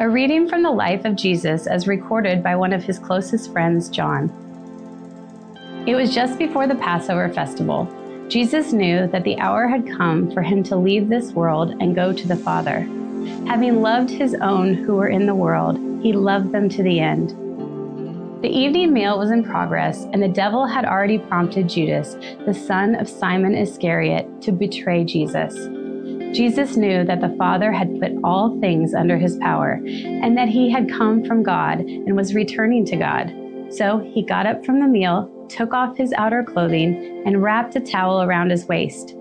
A 0.00 0.08
reading 0.08 0.48
from 0.48 0.62
the 0.62 0.70
life 0.70 1.04
of 1.04 1.16
Jesus 1.16 1.66
as 1.66 1.86
recorded 1.86 2.42
by 2.42 2.56
one 2.56 2.72
of 2.72 2.82
his 2.82 2.98
closest 2.98 3.52
friends, 3.52 3.88
John. 3.88 4.30
It 5.86 5.94
was 5.94 6.14
just 6.14 6.38
before 6.38 6.66
the 6.66 6.74
Passover 6.74 7.28
festival. 7.28 7.86
Jesus 8.28 8.72
knew 8.72 9.06
that 9.08 9.22
the 9.22 9.38
hour 9.38 9.68
had 9.68 9.86
come 9.86 10.30
for 10.32 10.42
him 10.42 10.62
to 10.64 10.76
leave 10.76 11.08
this 11.08 11.32
world 11.32 11.74
and 11.80 11.94
go 11.94 12.12
to 12.12 12.26
the 12.26 12.36
Father. 12.36 12.80
Having 13.46 13.82
loved 13.82 14.10
his 14.10 14.34
own 14.34 14.74
who 14.74 14.96
were 14.96 15.08
in 15.08 15.26
the 15.26 15.34
world, 15.34 15.76
he 16.02 16.12
loved 16.12 16.52
them 16.52 16.68
to 16.70 16.82
the 16.82 16.98
end. 16.98 17.30
The 18.42 18.48
evening 18.48 18.92
meal 18.92 19.18
was 19.18 19.30
in 19.30 19.44
progress, 19.44 20.04
and 20.12 20.22
the 20.22 20.28
devil 20.28 20.66
had 20.66 20.84
already 20.84 21.18
prompted 21.18 21.68
Judas, 21.68 22.16
the 22.44 22.54
son 22.54 22.96
of 22.96 23.08
Simon 23.08 23.54
Iscariot, 23.54 24.42
to 24.42 24.52
betray 24.52 25.04
Jesus. 25.04 25.54
Jesus 26.32 26.76
knew 26.76 27.04
that 27.04 27.20
the 27.20 27.34
Father 27.36 27.70
had 27.70 28.00
put 28.00 28.12
all 28.24 28.58
things 28.60 28.94
under 28.94 29.18
his 29.18 29.36
power, 29.36 29.80
and 29.84 30.36
that 30.36 30.48
he 30.48 30.70
had 30.70 30.90
come 30.90 31.24
from 31.24 31.42
God 31.42 31.80
and 31.80 32.16
was 32.16 32.34
returning 32.34 32.84
to 32.86 32.96
God. 32.96 33.32
So 33.70 33.98
he 34.14 34.22
got 34.22 34.46
up 34.46 34.64
from 34.64 34.80
the 34.80 34.86
meal, 34.86 35.30
took 35.48 35.74
off 35.74 35.96
his 35.96 36.12
outer 36.14 36.42
clothing, 36.42 37.22
and 37.26 37.42
wrapped 37.42 37.76
a 37.76 37.80
towel 37.80 38.22
around 38.22 38.50
his 38.50 38.66
waist. 38.66 39.14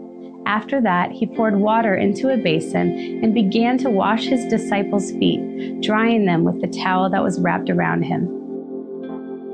After 0.46 0.82
that, 0.82 1.12
he 1.12 1.28
poured 1.28 1.56
water 1.56 1.96
into 1.96 2.30
a 2.30 2.38
basin 2.38 3.22
and 3.24 3.34
began 3.34 3.78
to 3.80 3.90
wash 3.90 4.26
his 4.26 4.46
disciples' 4.46 5.12
feet, 5.12 5.82
drying 5.82 6.26
them 6.26 6.44
with 6.44 6.62
the 6.62 6.80
towel 6.82 7.10
that 7.10 7.24
was 7.24 7.40
wrapped 7.40 7.70
around 7.70 8.04
him. 8.04 8.28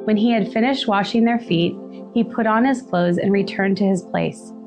When 0.06 0.16
he 0.16 0.32
had 0.32 0.52
finished 0.54 0.88
washing 0.88 1.26
their 1.26 1.40
feet, 1.40 1.76
he 2.14 2.24
put 2.24 2.48
on 2.48 2.66
his 2.66 2.82
clothes 2.82 3.18
and 3.18 3.32
returned 3.32 3.78
to 3.78 3.84
his 3.84 4.04
place. 4.04 4.54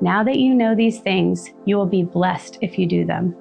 Now 0.00 0.22
that 0.24 0.36
you 0.36 0.54
know 0.54 0.74
these 0.74 1.00
things, 1.00 1.50
you 1.64 1.76
will 1.76 1.86
be 1.86 2.02
blessed 2.02 2.58
if 2.60 2.78
you 2.78 2.86
do 2.86 3.04
them. 3.04 3.34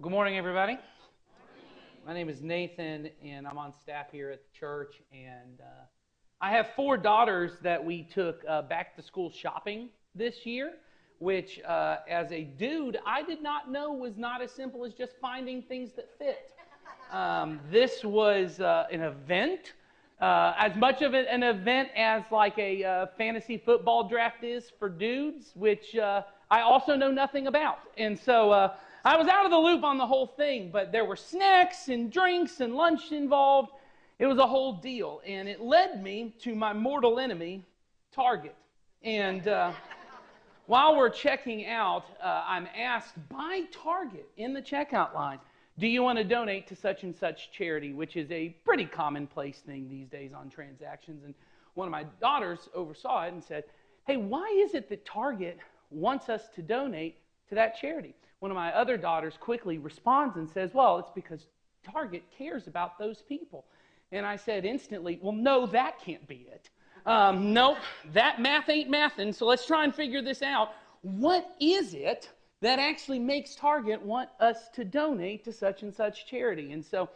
Good 0.00 0.12
morning, 0.12 0.38
everybody. 0.38 0.78
My 2.06 2.14
name 2.14 2.28
is 2.28 2.40
Nathan, 2.40 3.10
and 3.24 3.48
I'm 3.48 3.58
on 3.58 3.72
staff 3.72 4.12
here 4.12 4.30
at 4.30 4.40
the 4.40 4.56
church. 4.56 5.02
And 5.12 5.60
uh, 5.60 5.86
I 6.40 6.52
have 6.52 6.68
four 6.76 6.96
daughters 6.96 7.58
that 7.62 7.84
we 7.84 8.04
took 8.04 8.44
uh, 8.48 8.62
back 8.62 8.94
to 8.94 9.02
school 9.02 9.30
shopping 9.30 9.88
this 10.14 10.46
year, 10.46 10.74
which, 11.18 11.60
uh, 11.62 11.98
as 12.08 12.30
a 12.32 12.44
dude, 12.44 12.98
I 13.06 13.22
did 13.22 13.42
not 13.42 13.70
know 13.70 13.92
was 13.92 14.16
not 14.16 14.42
as 14.42 14.50
simple 14.50 14.84
as 14.84 14.94
just 14.94 15.14
finding 15.20 15.62
things 15.62 15.92
that 15.92 16.08
fit. 16.18 16.50
Um, 17.12 17.60
this 17.70 18.04
was 18.04 18.60
uh, 18.60 18.86
an 18.90 19.02
event. 19.02 19.74
Uh, 20.20 20.54
as 20.56 20.74
much 20.76 21.02
of 21.02 21.12
an 21.12 21.42
event 21.42 21.90
as 21.94 22.22
like 22.30 22.58
a 22.58 22.82
uh, 22.82 23.06
fantasy 23.18 23.58
football 23.58 24.08
draft 24.08 24.44
is 24.44 24.72
for 24.78 24.88
dudes, 24.88 25.52
which 25.54 25.94
I 25.98 26.60
also 26.62 26.96
know 26.96 27.10
nothing 27.10 27.46
about. 27.48 27.80
And 27.98 28.18
so 28.18 28.72
I 29.06 29.16
was 29.16 29.28
out 29.28 29.44
of 29.44 29.52
the 29.52 29.58
loop 29.58 29.84
on 29.84 29.98
the 29.98 30.06
whole 30.06 30.26
thing, 30.26 30.70
but 30.72 30.90
there 30.90 31.04
were 31.04 31.14
snacks 31.14 31.86
and 31.86 32.10
drinks 32.10 32.60
and 32.60 32.74
lunch 32.74 33.12
involved. 33.12 33.70
It 34.18 34.26
was 34.26 34.38
a 34.38 34.46
whole 34.46 34.72
deal. 34.72 35.20
And 35.24 35.48
it 35.48 35.60
led 35.60 36.02
me 36.02 36.34
to 36.40 36.56
my 36.56 36.72
mortal 36.72 37.20
enemy, 37.20 37.62
Target. 38.10 38.56
And 39.04 39.46
uh, 39.46 39.72
while 40.66 40.96
we're 40.96 41.10
checking 41.10 41.66
out, 41.66 42.04
uh, 42.22 42.44
I'm 42.46 42.68
asked 42.76 43.14
by 43.28 43.62
Target 43.72 44.28
in 44.36 44.52
the 44.52 44.62
checkout 44.62 45.14
line, 45.14 45.38
do 45.78 45.86
you 45.86 46.02
want 46.02 46.18
to 46.18 46.24
donate 46.24 46.66
to 46.68 46.76
such 46.76 47.02
and 47.02 47.14
such 47.14 47.52
charity, 47.52 47.92
which 47.92 48.16
is 48.16 48.30
a 48.30 48.48
pretty 48.64 48.86
commonplace 48.86 49.58
thing 49.58 49.88
these 49.88 50.08
days 50.08 50.32
on 50.32 50.48
transactions. 50.48 51.22
And 51.24 51.34
one 51.74 51.86
of 51.86 51.92
my 51.92 52.04
daughters 52.20 52.68
oversaw 52.74 53.24
it 53.24 53.32
and 53.32 53.44
said, 53.44 53.64
hey, 54.06 54.16
why 54.16 54.46
is 54.64 54.74
it 54.74 54.88
that 54.88 55.04
Target 55.04 55.58
wants 55.90 56.28
us 56.28 56.48
to 56.54 56.62
donate 56.62 57.18
to 57.48 57.54
that 57.54 57.76
charity? 57.76 58.14
One 58.40 58.50
of 58.50 58.54
my 58.54 58.72
other 58.72 58.96
daughters 58.96 59.34
quickly 59.38 59.78
responds 59.78 60.36
and 60.36 60.48
says, 60.48 60.74
Well, 60.74 60.98
it's 60.98 61.10
because 61.14 61.46
Target 61.82 62.22
cares 62.36 62.66
about 62.66 62.98
those 62.98 63.22
people. 63.22 63.64
And 64.12 64.26
I 64.26 64.36
said 64.36 64.64
instantly, 64.64 65.18
Well, 65.22 65.32
no, 65.32 65.66
that 65.66 66.00
can't 66.00 66.26
be 66.28 66.46
it. 66.52 66.70
Um, 67.06 67.52
nope, 67.52 67.78
that 68.14 68.40
math 68.40 68.68
ain't 68.68 68.90
mathing, 68.90 69.32
so 69.32 69.46
let's 69.46 69.64
try 69.64 69.84
and 69.84 69.94
figure 69.94 70.20
this 70.20 70.42
out. 70.42 70.72
What 71.02 71.48
is 71.60 71.94
it 71.94 72.28
that 72.62 72.80
actually 72.80 73.20
makes 73.20 73.54
Target 73.54 74.02
want 74.02 74.28
us 74.40 74.68
to 74.70 74.84
donate 74.84 75.44
to 75.44 75.52
such 75.52 75.84
and 75.84 75.94
such 75.94 76.26
charity? 76.26 76.72
And 76.72 76.84
so, 76.84 77.08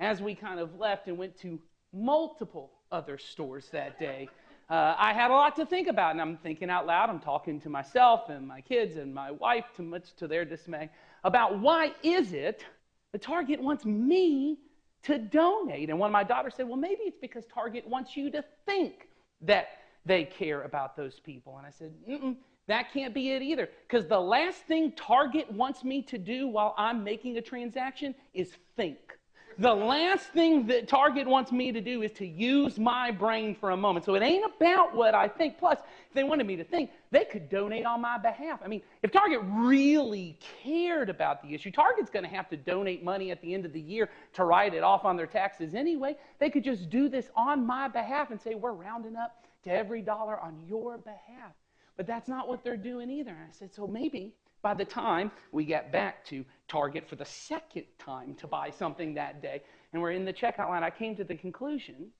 as 0.00 0.20
we 0.20 0.34
kind 0.34 0.60
of 0.60 0.78
left 0.78 1.08
and 1.08 1.16
went 1.16 1.34
to 1.38 1.58
multiple 1.94 2.72
other 2.92 3.16
stores 3.16 3.70
that 3.72 3.98
day, 3.98 4.28
uh, 4.68 4.94
I 4.98 5.14
had 5.14 5.30
a 5.30 5.34
lot 5.34 5.56
to 5.56 5.64
think 5.64 5.88
about, 5.88 6.10
and 6.10 6.20
I'm 6.20 6.36
thinking 6.36 6.68
out 6.68 6.86
loud. 6.86 7.08
I'm 7.08 7.18
talking 7.18 7.58
to 7.62 7.70
myself 7.70 8.28
and 8.28 8.46
my 8.46 8.60
kids 8.60 8.98
and 8.98 9.14
my 9.14 9.30
wife, 9.30 9.64
to 9.76 9.82
much 9.82 10.14
to 10.16 10.28
their 10.28 10.44
dismay, 10.44 10.90
about 11.24 11.58
why 11.58 11.92
is 12.02 12.34
it 12.34 12.66
the 13.12 13.18
Target 13.18 13.62
wants 13.62 13.86
me 13.86 14.58
to 15.04 15.16
donate? 15.16 15.88
And 15.88 15.98
one 15.98 16.10
of 16.10 16.12
my 16.12 16.22
daughters 16.22 16.54
said, 16.54 16.68
"Well, 16.68 16.76
maybe 16.76 17.04
it's 17.04 17.18
because 17.18 17.46
Target 17.46 17.88
wants 17.88 18.14
you 18.14 18.30
to 18.32 18.44
think 18.66 19.07
that 19.42 19.68
they 20.04 20.24
care 20.24 20.62
about 20.62 20.96
those 20.96 21.20
people." 21.20 21.56
And 21.58 21.66
I 21.66 21.70
said, 21.70 21.92
Mm-mm, 22.08 22.36
"That 22.66 22.92
can't 22.92 23.14
be 23.14 23.30
it 23.32 23.42
either, 23.42 23.68
because 23.86 24.06
the 24.06 24.20
last 24.20 24.62
thing 24.62 24.92
Target 24.92 25.50
wants 25.52 25.84
me 25.84 26.02
to 26.02 26.18
do 26.18 26.48
while 26.48 26.74
I'm 26.76 27.04
making 27.04 27.36
a 27.38 27.42
transaction 27.42 28.14
is 28.34 28.56
think." 28.76 29.18
the 29.58 29.74
last 29.74 30.28
thing 30.28 30.66
that 30.68 30.86
Target 30.86 31.26
wants 31.26 31.50
me 31.50 31.72
to 31.72 31.80
do 31.80 32.02
is 32.02 32.12
to 32.12 32.26
use 32.26 32.78
my 32.78 33.10
brain 33.10 33.56
for 33.56 33.70
a 33.70 33.76
moment. 33.76 34.04
So 34.04 34.14
it 34.14 34.22
ain't 34.22 34.44
about 34.56 34.94
what 34.94 35.14
I 35.14 35.26
think. 35.26 35.58
Plus, 35.58 35.80
if 35.80 36.14
they 36.14 36.22
wanted 36.22 36.46
me 36.46 36.54
to 36.56 36.64
think, 36.64 36.90
they 37.10 37.24
could 37.24 37.48
donate 37.48 37.86
on 37.86 38.00
my 38.00 38.18
behalf. 38.18 38.60
I 38.64 38.68
mean, 38.68 38.82
if 39.02 39.10
Target 39.10 39.40
really 39.44 40.38
cared 40.62 41.08
about 41.08 41.42
the 41.42 41.54
issue, 41.54 41.70
Target's 41.70 42.10
going 42.10 42.24
to 42.24 42.30
have 42.30 42.48
to 42.50 42.56
donate 42.56 43.02
money 43.02 43.30
at 43.30 43.40
the 43.40 43.54
end 43.54 43.64
of 43.64 43.72
the 43.72 43.80
year 43.80 44.10
to 44.34 44.44
write 44.44 44.74
it 44.74 44.82
off 44.82 45.04
on 45.04 45.16
their 45.16 45.26
taxes 45.26 45.74
anyway. 45.74 46.16
They 46.38 46.50
could 46.50 46.64
just 46.64 46.90
do 46.90 47.08
this 47.08 47.30
on 47.34 47.66
my 47.66 47.88
behalf 47.88 48.30
and 48.30 48.40
say, 48.40 48.54
we're 48.54 48.72
rounding 48.72 49.16
up 49.16 49.44
to 49.64 49.70
every 49.70 50.02
dollar 50.02 50.38
on 50.40 50.62
your 50.66 50.98
behalf. 50.98 51.52
But 51.96 52.06
that's 52.06 52.28
not 52.28 52.48
what 52.48 52.62
they're 52.62 52.76
doing 52.76 53.10
either. 53.10 53.32
I 53.32 53.50
said, 53.52 53.74
so 53.74 53.86
maybe 53.86 54.34
by 54.62 54.74
the 54.74 54.84
time 54.84 55.30
we 55.52 55.64
get 55.64 55.90
back 55.90 56.24
to 56.26 56.44
Target 56.68 57.08
for 57.08 57.16
the 57.16 57.24
second 57.24 57.84
time 57.98 58.34
to 58.36 58.46
buy 58.46 58.70
something 58.70 59.14
that 59.14 59.40
day, 59.42 59.62
and 59.92 60.02
we're 60.02 60.12
in 60.12 60.24
the 60.24 60.32
checkout 60.32 60.68
line, 60.68 60.82
I 60.82 60.90
came 60.90 61.16
to 61.16 61.24
the 61.24 61.34
conclusion 61.34 62.10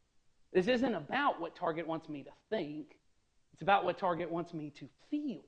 this 0.53 0.67
isn't 0.67 0.95
about 0.95 1.41
what 1.41 1.55
Target 1.55 1.87
wants 1.87 2.09
me 2.09 2.23
to 2.23 2.31
think, 2.49 2.98
it's 3.59 3.63
about 3.65 3.85
what 3.85 3.99
Target 3.99 4.31
wants 4.31 4.55
me 4.55 4.71
to 4.79 4.89
feel. 5.11 5.43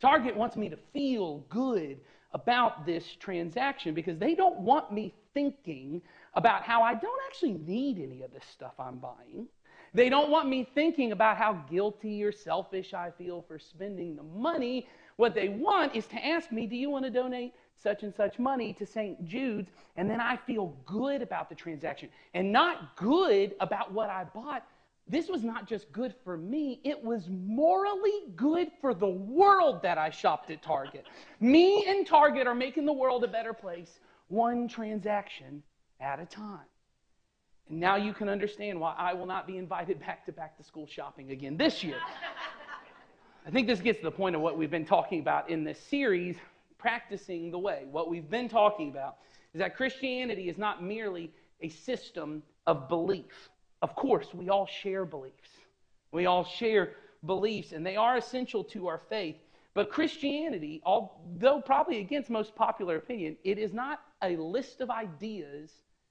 Target 0.00 0.36
wants 0.36 0.56
me 0.56 0.68
to 0.68 0.76
feel 0.92 1.44
good 1.48 2.00
about 2.34 2.84
this 2.84 3.04
transaction 3.20 3.94
because 3.94 4.18
they 4.18 4.34
don't 4.34 4.58
want 4.58 4.92
me 4.92 5.14
thinking 5.32 6.02
about 6.34 6.64
how 6.64 6.82
I 6.82 6.94
don't 6.94 7.20
actually 7.28 7.52
need 7.52 8.00
any 8.00 8.22
of 8.22 8.32
this 8.32 8.42
stuff 8.52 8.72
I'm 8.80 8.98
buying. 8.98 9.46
They 9.94 10.08
don't 10.08 10.28
want 10.28 10.48
me 10.48 10.68
thinking 10.74 11.12
about 11.12 11.36
how 11.36 11.52
guilty 11.70 12.24
or 12.24 12.32
selfish 12.32 12.94
I 12.94 13.12
feel 13.16 13.44
for 13.46 13.60
spending 13.60 14.16
the 14.16 14.24
money 14.24 14.88
what 15.16 15.32
they 15.32 15.50
want 15.50 15.94
is 15.94 16.06
to 16.08 16.26
ask 16.26 16.50
me, 16.50 16.66
Do 16.66 16.74
you 16.74 16.90
want 16.90 17.04
to 17.04 17.12
donate 17.12 17.52
such 17.80 18.02
and 18.02 18.12
such 18.12 18.40
money 18.40 18.72
to 18.72 18.86
St. 18.86 19.24
Jude's? 19.24 19.70
And 19.96 20.10
then 20.10 20.20
I 20.20 20.36
feel 20.36 20.74
good 20.84 21.22
about 21.22 21.48
the 21.48 21.54
transaction 21.54 22.08
and 22.34 22.50
not 22.50 22.96
good 22.96 23.54
about 23.60 23.92
what 23.92 24.10
I 24.10 24.24
bought. 24.24 24.66
This 25.08 25.28
was 25.28 25.42
not 25.42 25.66
just 25.66 25.90
good 25.90 26.14
for 26.22 26.36
me, 26.36 26.80
it 26.84 27.02
was 27.02 27.28
morally 27.28 28.28
good 28.36 28.70
for 28.80 28.94
the 28.94 29.08
world 29.08 29.82
that 29.82 29.98
I 29.98 30.10
shopped 30.10 30.50
at 30.50 30.62
Target. 30.62 31.06
me 31.40 31.84
and 31.88 32.06
Target 32.06 32.46
are 32.46 32.54
making 32.54 32.86
the 32.86 32.92
world 32.92 33.24
a 33.24 33.28
better 33.28 33.52
place, 33.52 33.98
one 34.28 34.68
transaction 34.68 35.62
at 36.00 36.20
a 36.20 36.26
time. 36.26 36.60
And 37.68 37.80
now 37.80 37.96
you 37.96 38.12
can 38.12 38.28
understand 38.28 38.78
why 38.78 38.94
I 38.96 39.14
will 39.14 39.26
not 39.26 39.46
be 39.46 39.56
invited 39.56 39.98
back 40.06 40.26
to 40.26 40.32
back 40.32 40.56
to 40.58 40.62
school 40.62 40.86
shopping 40.86 41.30
again 41.30 41.56
this 41.56 41.82
year. 41.82 41.98
I 43.46 43.50
think 43.50 43.66
this 43.66 43.80
gets 43.80 43.98
to 43.98 44.04
the 44.04 44.10
point 44.10 44.36
of 44.36 44.42
what 44.42 44.58
we've 44.58 44.70
been 44.70 44.84
talking 44.84 45.20
about 45.20 45.48
in 45.48 45.64
this 45.64 45.80
series, 45.80 46.36
practicing 46.78 47.50
the 47.50 47.58
way. 47.58 47.84
What 47.90 48.10
we've 48.10 48.28
been 48.28 48.48
talking 48.48 48.90
about 48.90 49.16
is 49.54 49.60
that 49.60 49.76
Christianity 49.76 50.48
is 50.48 50.58
not 50.58 50.82
merely 50.82 51.32
a 51.62 51.68
system 51.68 52.42
of 52.66 52.88
belief. 52.88 53.48
Of 53.82 53.94
course, 53.94 54.34
we 54.34 54.48
all 54.48 54.66
share 54.66 55.04
beliefs. 55.04 55.48
We 56.12 56.26
all 56.26 56.44
share 56.44 56.92
beliefs, 57.24 57.72
and 57.72 57.84
they 57.84 57.96
are 57.96 58.16
essential 58.16 58.64
to 58.64 58.88
our 58.88 59.00
faith. 59.08 59.36
But 59.74 59.90
Christianity, 59.90 60.82
although 60.84 61.60
probably 61.60 62.00
against 62.00 62.28
most 62.28 62.54
popular 62.54 62.96
opinion, 62.96 63.36
it 63.44 63.58
is 63.58 63.72
not 63.72 64.00
a 64.22 64.36
list 64.36 64.80
of 64.80 64.90
ideas 64.90 65.70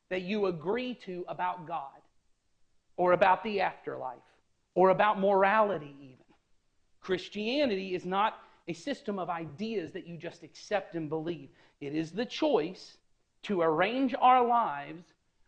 that 0.10 0.22
you 0.22 0.48
agree 0.48 0.96
to 1.06 1.26
about 1.28 1.68
God 1.68 2.02
or 2.98 3.12
about 3.12 3.44
the 3.44 3.62
afterlife 3.62 4.18
or 4.76 4.90
about 4.90 5.20
morality, 5.20 5.96
even. 6.00 6.16
Christianity 7.02 7.94
is 7.96 8.06
not 8.06 8.40
a 8.68 8.74
system 8.74 9.20
of 9.20 9.30
ideas 9.30 9.92
that 9.92 10.08
you 10.08 10.18
just 10.18 10.44
accept 10.44 10.96
and 10.96 11.10
believe. 11.10 11.50
It 11.82 11.96
is 11.96 12.12
the 12.12 12.26
choice 12.26 12.98
to 13.44 13.62
arrange 13.62 14.16
our 14.20 14.46
lives 14.46 15.04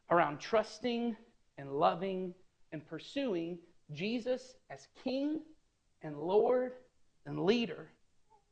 around 0.10 0.40
trusting 0.40 1.16
and 1.62 1.72
loving 1.72 2.34
and 2.74 2.86
pursuing 2.86 3.58
Jesus 3.94 4.56
as 4.70 4.88
King 5.04 5.42
and 6.02 6.18
Lord 6.18 6.74
and 7.26 7.46
leader. 7.46 7.88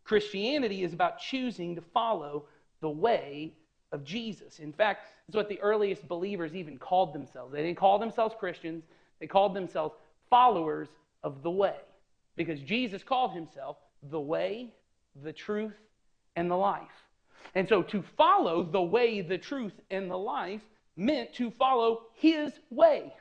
Christianity 0.04 0.84
is 0.84 0.94
about 0.94 1.20
choosing 1.20 1.76
to 1.76 1.82
follow 1.82 2.46
the 2.82 2.90
way 2.90 3.54
of 3.92 4.04
Jesus. 4.04 4.60
In 4.60 4.72
fact, 4.72 5.08
it's 5.28 5.36
what 5.36 5.50
the 5.50 5.60
earliest 5.60 6.08
believers 6.08 6.54
even 6.56 6.78
called 6.78 7.14
themselves. 7.14 7.52
They 7.52 7.64
didn't 7.64 7.78
call 7.78 7.98
themselves 7.98 8.36
Christians, 8.40 8.84
they 9.20 9.28
called 9.28 9.56
themselves 9.56 9.96
followers 10.30 10.88
of 11.24 11.42
the 11.42 11.52
way. 11.52 11.76
Because 12.36 12.60
Jesus 12.62 13.04
called 13.04 13.34
himself 13.34 13.78
the 14.12 14.20
way, 14.20 14.74
the 15.24 15.34
truth, 15.34 15.74
and 16.36 16.50
the 16.50 16.56
life. 16.56 16.88
And 17.56 17.68
so 17.68 17.82
to 17.82 18.04
follow 18.16 18.64
the 18.64 18.82
way, 18.82 19.22
the 19.22 19.38
truth, 19.38 19.74
and 19.90 20.10
the 20.10 20.18
life 20.18 20.62
meant 21.00 21.34
to 21.36 21.50
follow 21.51 22.04
his 22.13 22.51
way, 22.69 23.13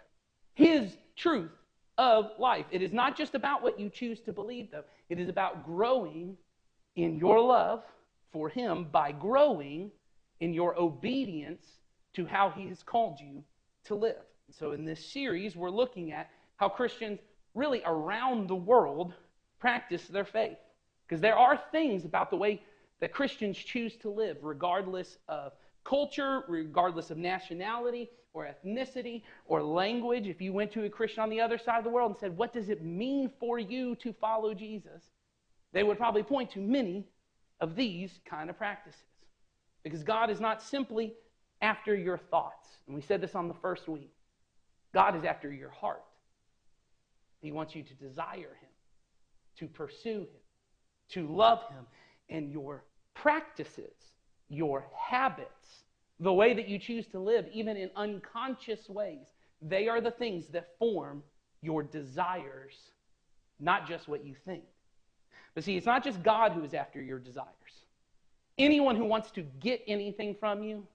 his 0.55 0.97
truth 1.17 1.53
of 1.97 2.31
life. 2.39 2.67
It 2.71 2.83
is 2.83 2.93
not 2.93 3.17
just 3.17 3.35
about 3.35 3.63
what 3.63 3.79
you 3.79 3.89
choose 3.89 4.21
to 4.23 4.33
believe, 4.33 4.71
though, 4.71 4.85
it 5.09 5.19
is 5.19 5.29
about 5.29 5.65
growing 5.65 6.37
in 6.97 7.17
your 7.17 7.41
love 7.41 7.83
for 8.33 8.49
him 8.49 8.89
by 8.91 9.13
growing 9.13 9.91
in 10.41 10.53
your 10.53 10.79
obedience 10.79 11.65
to 12.15 12.27
how 12.27 12.51
he 12.51 12.69
has 12.69 12.83
called 12.83 13.19
you 13.21 13.43
to 13.85 13.95
live. 13.95 14.23
So, 14.51 14.73
in 14.73 14.85
this 14.85 15.05
series, 15.05 15.57
we're 15.57 15.71
looking 15.71 16.13
at 16.13 16.31
how 16.57 16.69
Christians 16.69 17.21
really 17.55 17.83
around 17.85 18.49
the 18.49 18.57
world 18.57 19.15
practice 19.61 20.07
their 20.07 20.25
faith. 20.25 20.59
Because 21.07 21.21
there 21.21 21.37
are 21.37 21.61
things 21.71 22.05
about 22.05 22.31
the 22.31 22.37
way 22.37 22.63
that 23.01 23.13
Christians 23.13 23.57
choose 23.57 23.97
to 23.97 24.11
live, 24.11 24.39
regardless 24.43 25.19
of 25.29 25.53
culture, 25.89 26.43
regardless 26.49 27.11
of 27.11 27.19
nationality 27.19 28.11
or 28.35 28.47
ethnicity 28.47 29.23
or 29.47 29.63
language. 29.63 30.27
If 30.27 30.41
you 30.41 30.53
went 30.53 30.71
to 30.73 30.85
a 30.85 30.91
Christian 30.91 31.23
on 31.23 31.31
the 31.31 31.41
other 31.41 31.59
side 31.59 31.79
of 31.79 31.85
the 31.85 31.91
world 31.91 32.11
and 32.11 32.21
said, 32.21 32.37
What 32.37 32.53
does 32.53 32.69
it 32.69 32.85
mean 32.85 33.31
for 33.41 33.59
you 33.59 33.95
to 33.97 34.13
follow 34.13 34.55
Jesus? 34.55 35.11
they 35.73 35.83
would 35.83 35.99
probably 35.99 36.23
point 36.23 36.51
to 36.53 36.61
many 36.61 37.05
of 37.61 37.77
these 37.77 38.21
kind 38.29 38.51
of 38.51 38.57
practices. 38.57 39.01
Because 39.83 40.03
God 40.03 40.31
is 40.31 40.41
not 40.41 40.63
simply 40.63 41.15
after 41.61 41.95
your 41.95 42.19
thoughts. 42.19 42.69
And 42.87 42.95
we 42.95 43.03
said 43.03 43.21
this 43.21 43.35
on 43.35 43.49
the 43.49 43.55
first 43.55 43.89
week. 43.89 44.13
God 44.95 45.17
is 45.17 45.25
after 45.25 45.53
your 45.53 45.71
heart. 45.71 46.05
He 47.41 47.53
wants 47.53 47.75
you 47.75 47.83
to 47.83 47.95
desire 47.95 48.57
Him, 48.61 48.71
to 49.59 49.67
pursue 49.67 50.21
Him, 50.21 50.41
to 51.11 51.29
love 51.29 51.61
Him. 51.69 51.87
And 52.31 52.51
your 52.51 52.85
practices, 53.15 53.95
your 54.49 54.87
habits, 54.97 55.85
the 56.21 56.33
way 56.33 56.55
that 56.55 56.69
you 56.69 56.79
choose 56.79 57.07
to 57.09 57.19
live, 57.19 57.47
even 57.53 57.77
in 57.77 57.91
unconscious 57.97 58.89
ways, 58.89 59.27
they 59.63 59.89
are 59.89 60.01
the 60.01 60.11
things 60.11 60.47
that 60.49 60.71
form 60.79 61.23
your 61.63 61.83
desires, 61.83 62.77
not 63.61 63.87
just 63.87 64.09
what 64.09 64.25
you 64.25 64.35
think. 64.45 64.65
But 65.55 65.65
see, 65.65 65.77
it's 65.77 65.87
not 65.87 66.05
just 66.05 66.23
God 66.23 66.53
who 66.53 66.63
is 66.63 66.75
after 66.75 67.03
your 67.03 67.19
desires. 67.19 67.49
Anyone 68.59 68.97
who 68.97 69.05
wants 69.05 69.31
to 69.33 69.43
get 69.61 69.83
anything 69.87 70.35
from 70.39 70.63
you, 70.63 70.87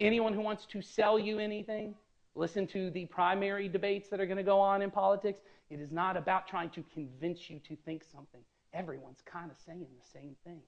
anyone 0.00 0.32
who 0.32 0.40
wants 0.40 0.66
to 0.66 0.82
sell 0.82 1.18
you 1.18 1.38
anything, 1.38 1.94
listen 2.34 2.66
to 2.68 2.90
the 2.90 3.06
primary 3.06 3.68
debates 3.68 4.08
that 4.08 4.20
are 4.20 4.26
going 4.26 4.36
to 4.36 4.42
go 4.42 4.60
on 4.60 4.82
in 4.82 4.90
politics. 4.90 5.40
It 5.70 5.80
is 5.80 5.92
not 5.92 6.16
about 6.16 6.46
trying 6.48 6.70
to 6.70 6.84
convince 6.94 7.50
you 7.50 7.60
to 7.60 7.76
think 7.84 8.04
something. 8.04 8.40
Everyone's 8.72 9.22
kind 9.24 9.50
of 9.50 9.56
saying 9.64 9.80
the 9.80 10.08
same 10.12 10.36
thing. 10.44 10.60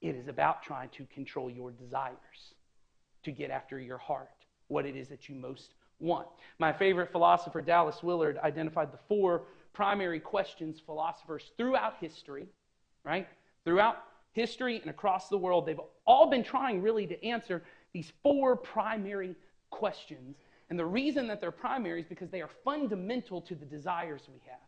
It 0.00 0.14
is 0.14 0.28
about 0.28 0.62
trying 0.62 0.90
to 0.90 1.06
control 1.06 1.50
your 1.50 1.70
desires, 1.70 2.54
to 3.24 3.32
get 3.32 3.50
after 3.50 3.78
your 3.80 3.98
heart, 3.98 4.30
what 4.68 4.86
it 4.86 4.96
is 4.96 5.08
that 5.08 5.28
you 5.28 5.34
most 5.34 5.74
want. 6.00 6.28
My 6.58 6.72
favorite 6.72 7.10
philosopher, 7.10 7.60
Dallas 7.60 8.02
Willard, 8.02 8.38
identified 8.38 8.92
the 8.92 8.98
four 9.08 9.42
primary 9.72 10.20
questions 10.20 10.80
philosophers 10.84 11.50
throughout 11.56 11.94
history, 12.00 12.46
right? 13.04 13.28
Throughout 13.64 13.96
history 14.32 14.80
and 14.80 14.90
across 14.90 15.28
the 15.28 15.38
world, 15.38 15.66
they've 15.66 15.80
all 16.06 16.30
been 16.30 16.44
trying 16.44 16.80
really 16.80 17.06
to 17.06 17.24
answer 17.26 17.64
these 17.92 18.12
four 18.22 18.56
primary 18.56 19.34
questions. 19.70 20.36
And 20.70 20.78
the 20.78 20.86
reason 20.86 21.26
that 21.26 21.40
they're 21.40 21.50
primary 21.50 22.00
is 22.00 22.06
because 22.06 22.30
they 22.30 22.42
are 22.42 22.50
fundamental 22.64 23.40
to 23.42 23.54
the 23.54 23.64
desires 23.64 24.22
we 24.28 24.40
have. 24.48 24.60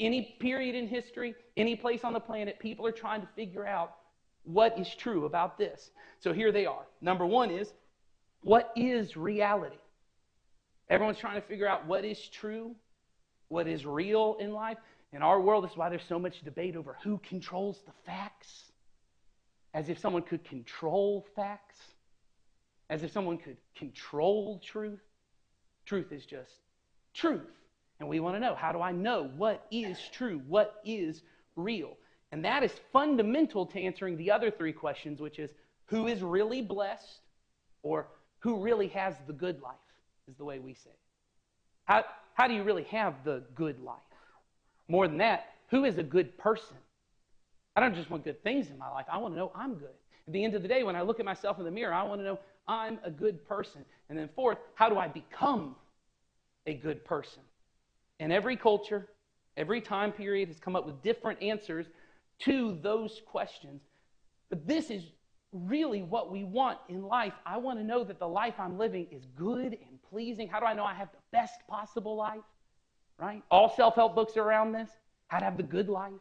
Any 0.00 0.36
period 0.40 0.74
in 0.74 0.88
history, 0.88 1.34
any 1.56 1.76
place 1.76 2.04
on 2.04 2.12
the 2.12 2.20
planet, 2.20 2.58
people 2.58 2.86
are 2.86 2.92
trying 2.92 3.20
to 3.20 3.28
figure 3.36 3.66
out 3.66 3.94
what 4.44 4.78
is 4.78 4.94
true 4.94 5.24
about 5.24 5.58
this. 5.58 5.90
So 6.20 6.32
here 6.32 6.52
they 6.52 6.66
are. 6.66 6.86
Number 7.00 7.26
one 7.26 7.50
is 7.50 7.72
what 8.42 8.72
is 8.76 9.16
reality? 9.16 9.76
Everyone's 10.90 11.18
trying 11.18 11.40
to 11.40 11.46
figure 11.46 11.66
out 11.66 11.86
what 11.86 12.04
is 12.04 12.28
true, 12.28 12.74
what 13.48 13.66
is 13.66 13.86
real 13.86 14.36
in 14.38 14.52
life. 14.52 14.78
In 15.12 15.22
our 15.22 15.40
world, 15.40 15.64
this 15.64 15.70
is 15.72 15.76
why 15.76 15.88
there's 15.88 16.02
so 16.08 16.18
much 16.18 16.42
debate 16.44 16.76
over 16.76 16.96
who 17.02 17.20
controls 17.26 17.80
the 17.86 17.92
facts. 18.04 18.64
As 19.72 19.88
if 19.88 19.98
someone 19.98 20.22
could 20.22 20.44
control 20.44 21.26
facts, 21.34 21.78
as 22.90 23.02
if 23.02 23.10
someone 23.10 23.38
could 23.38 23.56
control 23.76 24.60
truth. 24.64 25.00
Truth 25.86 26.12
is 26.12 26.26
just 26.26 26.52
truth. 27.14 27.42
And 27.98 28.08
we 28.08 28.20
want 28.20 28.36
to 28.36 28.40
know 28.40 28.54
how 28.54 28.72
do 28.72 28.80
I 28.80 28.92
know 28.92 29.30
what 29.36 29.66
is 29.70 29.98
true? 30.12 30.42
What 30.46 30.80
is 30.84 31.22
real? 31.56 31.96
And 32.34 32.44
that 32.44 32.64
is 32.64 32.72
fundamental 32.92 33.64
to 33.66 33.78
answering 33.78 34.16
the 34.16 34.32
other 34.32 34.50
three 34.50 34.72
questions, 34.72 35.20
which 35.20 35.38
is 35.38 35.50
who 35.84 36.08
is 36.08 36.20
really 36.20 36.62
blessed 36.62 37.20
or 37.84 38.08
who 38.40 38.60
really 38.60 38.88
has 38.88 39.14
the 39.28 39.32
good 39.32 39.62
life, 39.62 39.76
is 40.28 40.34
the 40.36 40.44
way 40.44 40.58
we 40.58 40.74
say 40.74 40.90
it. 40.90 40.98
How, 41.84 42.04
how 42.32 42.48
do 42.48 42.54
you 42.54 42.64
really 42.64 42.82
have 42.90 43.22
the 43.22 43.44
good 43.54 43.78
life? 43.78 43.98
More 44.88 45.06
than 45.06 45.18
that, 45.18 45.46
who 45.68 45.84
is 45.84 45.96
a 45.98 46.02
good 46.02 46.36
person? 46.36 46.76
I 47.76 47.80
don't 47.80 47.94
just 47.94 48.10
want 48.10 48.24
good 48.24 48.42
things 48.42 48.68
in 48.68 48.78
my 48.78 48.90
life. 48.90 49.06
I 49.08 49.18
want 49.18 49.34
to 49.34 49.38
know 49.38 49.52
I'm 49.54 49.74
good. 49.74 49.94
At 50.26 50.32
the 50.32 50.42
end 50.42 50.56
of 50.56 50.62
the 50.62 50.68
day, 50.68 50.82
when 50.82 50.96
I 50.96 51.02
look 51.02 51.20
at 51.20 51.24
myself 51.24 51.60
in 51.60 51.64
the 51.64 51.70
mirror, 51.70 51.94
I 51.94 52.02
want 52.02 52.20
to 52.20 52.24
know 52.24 52.40
I'm 52.66 52.98
a 53.04 53.12
good 53.12 53.46
person. 53.46 53.84
And 54.08 54.18
then, 54.18 54.28
fourth, 54.34 54.58
how 54.74 54.88
do 54.88 54.98
I 54.98 55.06
become 55.06 55.76
a 56.66 56.74
good 56.74 57.04
person? 57.04 57.42
And 58.18 58.32
every 58.32 58.56
culture, 58.56 59.06
every 59.56 59.80
time 59.80 60.10
period 60.10 60.48
has 60.48 60.58
come 60.58 60.74
up 60.74 60.84
with 60.84 61.00
different 61.00 61.40
answers 61.40 61.86
to 62.40 62.78
those 62.82 63.20
questions. 63.26 63.82
But 64.50 64.66
this 64.66 64.90
is 64.90 65.04
really 65.52 66.02
what 66.02 66.30
we 66.30 66.44
want 66.44 66.78
in 66.88 67.02
life. 67.02 67.32
I 67.46 67.56
want 67.58 67.78
to 67.78 67.84
know 67.84 68.04
that 68.04 68.18
the 68.18 68.28
life 68.28 68.54
I'm 68.58 68.76
living 68.76 69.06
is 69.10 69.24
good 69.36 69.72
and 69.72 70.02
pleasing. 70.10 70.48
How 70.48 70.60
do 70.60 70.66
I 70.66 70.74
know 70.74 70.84
I 70.84 70.94
have 70.94 71.10
the 71.12 71.18
best 71.32 71.54
possible 71.68 72.16
life? 72.16 72.40
Right? 73.18 73.42
All 73.50 73.74
self 73.74 73.94
help 73.94 74.14
books 74.14 74.36
are 74.36 74.42
around 74.42 74.72
this. 74.72 74.90
How 75.28 75.38
to 75.38 75.44
have 75.44 75.56
the 75.56 75.62
good 75.62 75.88
life. 75.88 76.12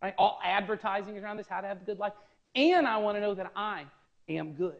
Right? 0.00 0.14
All 0.16 0.38
advertising 0.44 1.16
is 1.16 1.22
around 1.22 1.36
this. 1.36 1.48
How 1.48 1.60
to 1.60 1.66
have 1.66 1.80
the 1.80 1.84
good 1.84 1.98
life. 1.98 2.12
And 2.54 2.86
I 2.86 2.98
want 2.98 3.16
to 3.16 3.20
know 3.20 3.34
that 3.34 3.50
I 3.56 3.84
am 4.28 4.52
good. 4.52 4.76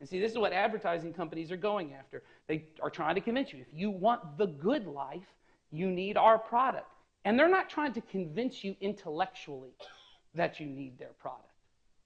And 0.00 0.08
see, 0.08 0.20
this 0.20 0.32
is 0.32 0.38
what 0.38 0.52
advertising 0.52 1.12
companies 1.12 1.50
are 1.50 1.56
going 1.56 1.94
after. 1.94 2.22
They 2.46 2.66
are 2.80 2.90
trying 2.90 3.16
to 3.16 3.20
convince 3.20 3.52
you 3.52 3.60
if 3.60 3.66
you 3.72 3.90
want 3.90 4.38
the 4.38 4.46
good 4.46 4.86
life, 4.86 5.26
you 5.70 5.90
need 5.90 6.16
our 6.16 6.38
product. 6.38 6.86
And 7.24 7.38
they're 7.38 7.48
not 7.48 7.68
trying 7.68 7.92
to 7.94 8.00
convince 8.00 8.64
you 8.64 8.76
intellectually 8.80 9.74
that 10.34 10.60
you 10.60 10.66
need 10.66 10.98
their 10.98 11.12
product 11.20 11.48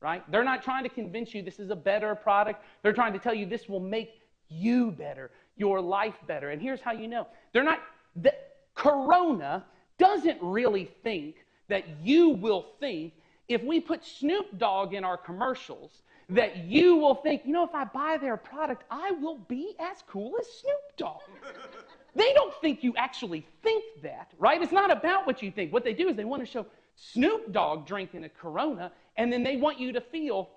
right? 0.03 0.29
They're 0.31 0.45
not 0.45 0.63
trying 0.63 0.83
to 0.83 0.89
convince 0.89 1.33
you 1.33 1.43
this 1.43 1.61
is 1.61 1.71
a 1.71 1.77
better 1.77 2.15
product. 2.15 2.65
They're 2.83 2.93
trying 2.93 3.13
to 3.13 3.19
tell 3.19 3.33
you 3.33 3.47
this 3.47 3.69
will 3.69 3.81
make 3.81 4.21
you 4.49 4.91
better, 4.91 5.31
your 5.57 5.81
life 5.81 6.17
better. 6.27 6.51
And 6.51 6.61
here's 6.61 6.81
how 6.81 6.93
you 6.93 7.09
know 7.09 7.27
they're 7.53 7.65
not, 7.65 7.81
the, 8.17 8.35
Corona 8.75 9.65
doesn't 9.99 10.39
really 10.43 10.91
think 11.03 11.37
that 11.69 11.85
you 12.03 12.31
will 12.31 12.67
think 12.81 13.15
if 13.49 13.63
we 13.63 13.81
put 13.81 14.05
Snoop 14.05 14.59
Dogg 14.59 14.95
in 14.95 15.05
our 15.05 15.17
commercials, 15.17 16.03
that 16.29 16.65
you 16.65 16.97
will 16.97 17.15
think, 17.15 17.43
you 17.45 17.53
know, 17.53 17.65
if 17.65 17.75
I 17.75 17.85
buy 17.85 18.17
their 18.21 18.37
product, 18.37 18.85
I 18.91 19.13
will 19.13 19.39
be 19.39 19.75
as 19.79 20.03
cool 20.09 20.33
as 20.41 20.47
Snoop 20.61 20.97
Dogg. 20.97 21.21
they 22.15 22.33
don't 22.35 22.55
think 22.61 22.83
you 22.83 22.95
actually 22.97 23.47
think 23.63 23.85
that, 24.03 24.33
right? 24.39 24.61
It's 24.61 24.73
not 24.73 24.91
about 24.91 25.27
what 25.27 25.43
you 25.43 25.51
think. 25.51 25.73
What 25.73 25.85
they 25.85 25.95
do 25.95 26.09
is 26.09 26.17
they 26.17 26.25
want 26.25 26.45
to 26.45 26.51
show 26.51 26.67
Snoop 26.95 27.53
Dogg 27.53 27.87
drinking 27.87 28.25
a 28.25 28.29
Corona, 28.29 28.93
and 29.17 29.33
then 29.33 29.43
they 29.43 29.57
want 29.57 29.81
you 29.81 29.93
to 29.93 30.01
feel, 30.01 30.51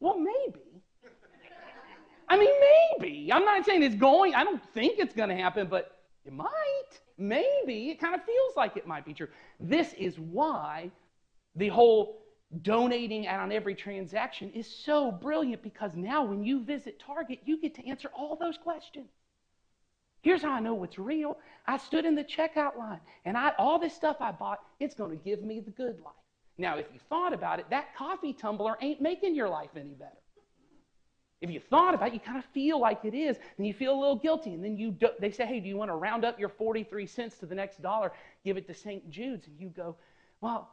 well, 0.00 0.18
maybe. 0.18 0.64
I 2.28 2.38
mean, 2.38 2.50
maybe. 3.00 3.32
I'm 3.32 3.44
not 3.44 3.64
saying 3.64 3.82
it's 3.82 3.94
going, 3.94 4.34
I 4.34 4.44
don't 4.44 4.62
think 4.74 4.98
it's 4.98 5.14
going 5.14 5.30
to 5.30 5.36
happen, 5.36 5.66
but 5.66 5.98
it 6.24 6.32
might. 6.32 7.00
maybe 7.16 7.90
it 7.90 8.00
kind 8.00 8.14
of 8.14 8.24
feels 8.24 8.56
like 8.56 8.76
it 8.76 8.86
might 8.86 9.04
be 9.04 9.14
true. 9.14 9.28
This 9.58 9.92
is 9.94 10.18
why 10.18 10.90
the 11.56 11.68
whole 11.68 12.22
donating 12.62 13.26
on 13.28 13.52
every 13.52 13.74
transaction 13.74 14.50
is 14.52 14.66
so 14.66 15.12
brilliant 15.12 15.62
because 15.62 15.96
now 15.96 16.24
when 16.24 16.42
you 16.44 16.64
visit 16.64 16.98
Target, 16.98 17.40
you 17.44 17.60
get 17.60 17.74
to 17.74 17.86
answer 17.86 18.08
all 18.14 18.36
those 18.36 18.56
questions. 18.56 19.08
Here's 20.22 20.42
how 20.42 20.52
I 20.52 20.60
know 20.60 20.74
what's 20.74 20.98
real. 20.98 21.38
I 21.66 21.76
stood 21.76 22.04
in 22.04 22.14
the 22.14 22.24
checkout 22.24 22.76
line 22.76 23.00
and 23.24 23.36
I 23.36 23.52
all 23.58 23.78
this 23.78 23.94
stuff 23.94 24.16
I 24.20 24.32
bought, 24.32 24.60
it's 24.80 24.94
going 24.94 25.10
to 25.10 25.24
give 25.24 25.42
me 25.42 25.60
the 25.60 25.70
good 25.70 26.00
life. 26.04 26.14
Now, 26.56 26.76
if 26.76 26.86
you 26.92 26.98
thought 27.08 27.32
about 27.32 27.60
it, 27.60 27.66
that 27.70 27.94
coffee 27.96 28.32
tumbler 28.32 28.76
ain't 28.80 29.00
making 29.00 29.34
your 29.34 29.48
life 29.48 29.70
any 29.76 29.94
better. 29.94 30.18
If 31.40 31.50
you 31.50 31.60
thought 31.60 31.94
about 31.94 32.08
it, 32.08 32.14
you 32.14 32.20
kind 32.20 32.38
of 32.38 32.44
feel 32.46 32.80
like 32.80 33.04
it 33.04 33.14
is, 33.14 33.36
and 33.58 33.66
you 33.66 33.72
feel 33.72 33.96
a 33.96 34.00
little 34.00 34.18
guilty. 34.18 34.54
And 34.54 34.64
then 34.64 34.76
you 34.76 34.90
do, 34.90 35.10
they 35.20 35.30
say, 35.30 35.46
hey, 35.46 35.60
do 35.60 35.68
you 35.68 35.76
want 35.76 35.88
to 35.88 35.94
round 35.94 36.24
up 36.24 36.38
your 36.40 36.48
43 36.48 37.06
cents 37.06 37.38
to 37.38 37.46
the 37.46 37.54
next 37.54 37.80
dollar, 37.80 38.10
give 38.44 38.56
it 38.56 38.66
to 38.66 38.74
St. 38.74 39.08
Jude's? 39.08 39.46
And 39.46 39.56
you 39.56 39.68
go, 39.68 39.94
well, 40.40 40.68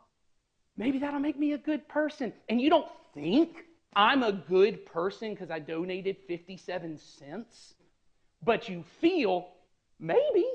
maybe 0.76 0.98
that'll 0.98 1.20
make 1.20 1.38
me 1.38 1.54
a 1.54 1.58
good 1.60 1.88
person. 1.88 2.34
And 2.50 2.60
you 2.60 2.72
don't 2.72 2.88
think 3.14 3.58
I'm 3.96 4.24
a 4.24 4.32
good 4.32 4.88
person 4.88 5.36
because 5.36 5.52
I 5.52 5.60
donated 5.60 6.18
57 6.28 6.98
cents, 6.98 7.75
but 8.46 8.70
you 8.70 8.84
feel 9.02 9.48
maybe. 10.00 10.46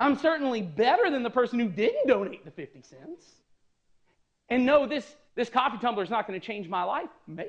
I'm 0.00 0.18
certainly 0.18 0.60
better 0.60 1.08
than 1.10 1.22
the 1.22 1.30
person 1.30 1.58
who 1.60 1.68
didn't 1.68 2.08
donate 2.08 2.44
the 2.44 2.50
50 2.50 2.82
cents. 2.82 3.26
And 4.48 4.66
no, 4.66 4.86
this, 4.86 5.16
this 5.36 5.48
coffee 5.48 5.78
tumbler 5.78 6.02
is 6.02 6.10
not 6.10 6.26
going 6.26 6.38
to 6.38 6.44
change 6.44 6.68
my 6.68 6.82
life. 6.82 7.08
Maybe. 7.26 7.48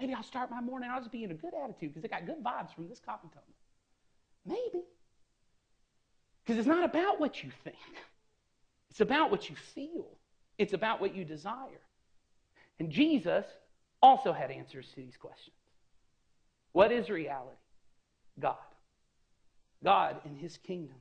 Maybe 0.00 0.14
I'll 0.14 0.22
start 0.22 0.50
my 0.50 0.60
morning. 0.60 0.90
I'll 0.92 1.00
just 1.00 1.12
be 1.12 1.24
in 1.24 1.30
a 1.30 1.34
good 1.34 1.52
attitude 1.62 1.94
because 1.94 2.04
I 2.04 2.08
got 2.08 2.26
good 2.26 2.42
vibes 2.42 2.74
from 2.74 2.88
this 2.88 2.98
coffee 2.98 3.28
tumbler. 3.28 3.54
Maybe. 4.46 4.84
Because 6.44 6.58
it's 6.58 6.68
not 6.68 6.84
about 6.84 7.20
what 7.20 7.44
you 7.44 7.50
think, 7.62 7.76
it's 8.90 9.00
about 9.00 9.30
what 9.30 9.50
you 9.50 9.56
feel, 9.74 10.06
it's 10.56 10.72
about 10.72 11.00
what 11.00 11.14
you 11.14 11.24
desire. 11.24 11.82
And 12.80 12.90
Jesus 12.90 13.44
also 14.00 14.32
had 14.32 14.50
answers 14.50 14.88
to 14.90 14.96
these 14.96 15.16
questions. 15.16 15.56
What 16.72 16.90
is 16.90 17.10
reality? 17.10 17.56
God. 18.40 18.56
God 19.84 20.16
in 20.24 20.36
his 20.36 20.56
kingdom. 20.56 20.96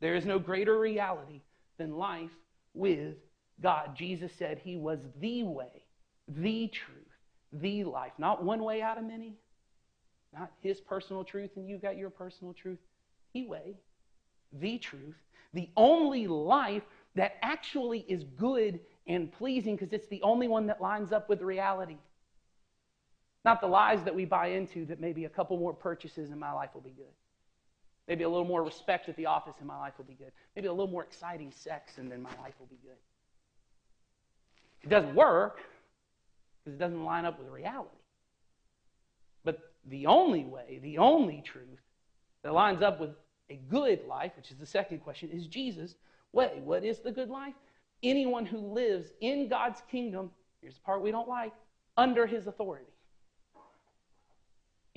There 0.00 0.14
is 0.14 0.24
no 0.24 0.38
greater 0.38 0.78
reality 0.78 1.42
than 1.76 1.96
life 1.96 2.30
with 2.74 3.16
God. 3.60 3.96
Jesus 3.96 4.32
said 4.38 4.58
he 4.58 4.76
was 4.76 5.00
the 5.20 5.42
way, 5.44 5.84
the 6.28 6.68
truth, 6.68 6.96
the 7.52 7.84
life. 7.84 8.12
Not 8.18 8.44
one 8.44 8.62
way 8.62 8.82
out 8.82 8.98
of 8.98 9.04
many, 9.04 9.34
not 10.32 10.52
his 10.60 10.80
personal 10.80 11.24
truth 11.24 11.50
and 11.56 11.68
you've 11.68 11.82
got 11.82 11.96
your 11.96 12.10
personal 12.10 12.52
truth. 12.52 12.78
He 13.32 13.46
way, 13.46 13.76
the 14.52 14.78
truth, 14.78 15.16
the 15.54 15.70
only 15.76 16.26
life 16.26 16.82
that 17.14 17.36
actually 17.42 18.04
is 18.08 18.24
good 18.36 18.80
and 19.06 19.32
pleasing 19.32 19.76
because 19.76 19.92
it's 19.92 20.08
the 20.08 20.22
only 20.22 20.48
one 20.48 20.66
that 20.66 20.80
lines 20.80 21.12
up 21.12 21.28
with 21.28 21.40
reality. 21.42 21.96
Not 23.44 23.60
the 23.60 23.66
lies 23.66 24.02
that 24.04 24.14
we 24.14 24.24
buy 24.24 24.48
into 24.48 24.84
that 24.86 25.00
maybe 25.00 25.24
a 25.24 25.28
couple 25.28 25.56
more 25.58 25.72
purchases 25.72 26.30
in 26.30 26.38
my 26.38 26.52
life 26.52 26.70
will 26.74 26.80
be 26.80 26.90
good. 26.90 27.06
Maybe 28.08 28.24
a 28.24 28.28
little 28.28 28.46
more 28.46 28.62
respect 28.62 29.08
at 29.08 29.16
the 29.16 29.26
office 29.26 29.54
in 29.60 29.66
my 29.66 29.78
life 29.78 29.94
will 29.98 30.06
be 30.06 30.14
good. 30.14 30.32
Maybe 30.56 30.66
a 30.66 30.72
little 30.72 30.90
more 30.90 31.04
exciting 31.04 31.52
sex 31.52 31.98
and 31.98 32.10
then 32.10 32.22
my 32.22 32.34
life 32.42 32.54
will 32.58 32.66
be 32.66 32.78
good. 32.82 32.96
It 34.82 34.88
doesn't 34.88 35.14
work 35.14 35.60
because 36.64 36.74
it 36.74 36.78
doesn't 36.78 37.04
line 37.04 37.24
up 37.24 37.38
with 37.38 37.48
reality. 37.48 37.90
But 39.44 39.60
the 39.86 40.06
only 40.06 40.44
way, 40.44 40.80
the 40.82 40.98
only 40.98 41.42
truth 41.44 41.80
that 42.42 42.54
lines 42.54 42.82
up 42.82 43.00
with 43.00 43.10
a 43.50 43.56
good 43.70 44.06
life, 44.06 44.32
which 44.36 44.50
is 44.50 44.56
the 44.56 44.66
second 44.66 45.00
question, 45.00 45.30
is 45.30 45.46
Jesus' 45.46 45.94
way. 46.32 46.60
What 46.64 46.84
is 46.84 47.00
the 47.00 47.12
good 47.12 47.28
life? 47.28 47.54
Anyone 48.02 48.46
who 48.46 48.58
lives 48.58 49.08
in 49.20 49.48
God's 49.48 49.82
kingdom, 49.90 50.30
here's 50.60 50.74
the 50.74 50.80
part 50.80 51.02
we 51.02 51.10
don't 51.10 51.28
like, 51.28 51.52
under 51.96 52.26
his 52.26 52.46
authority. 52.46 52.86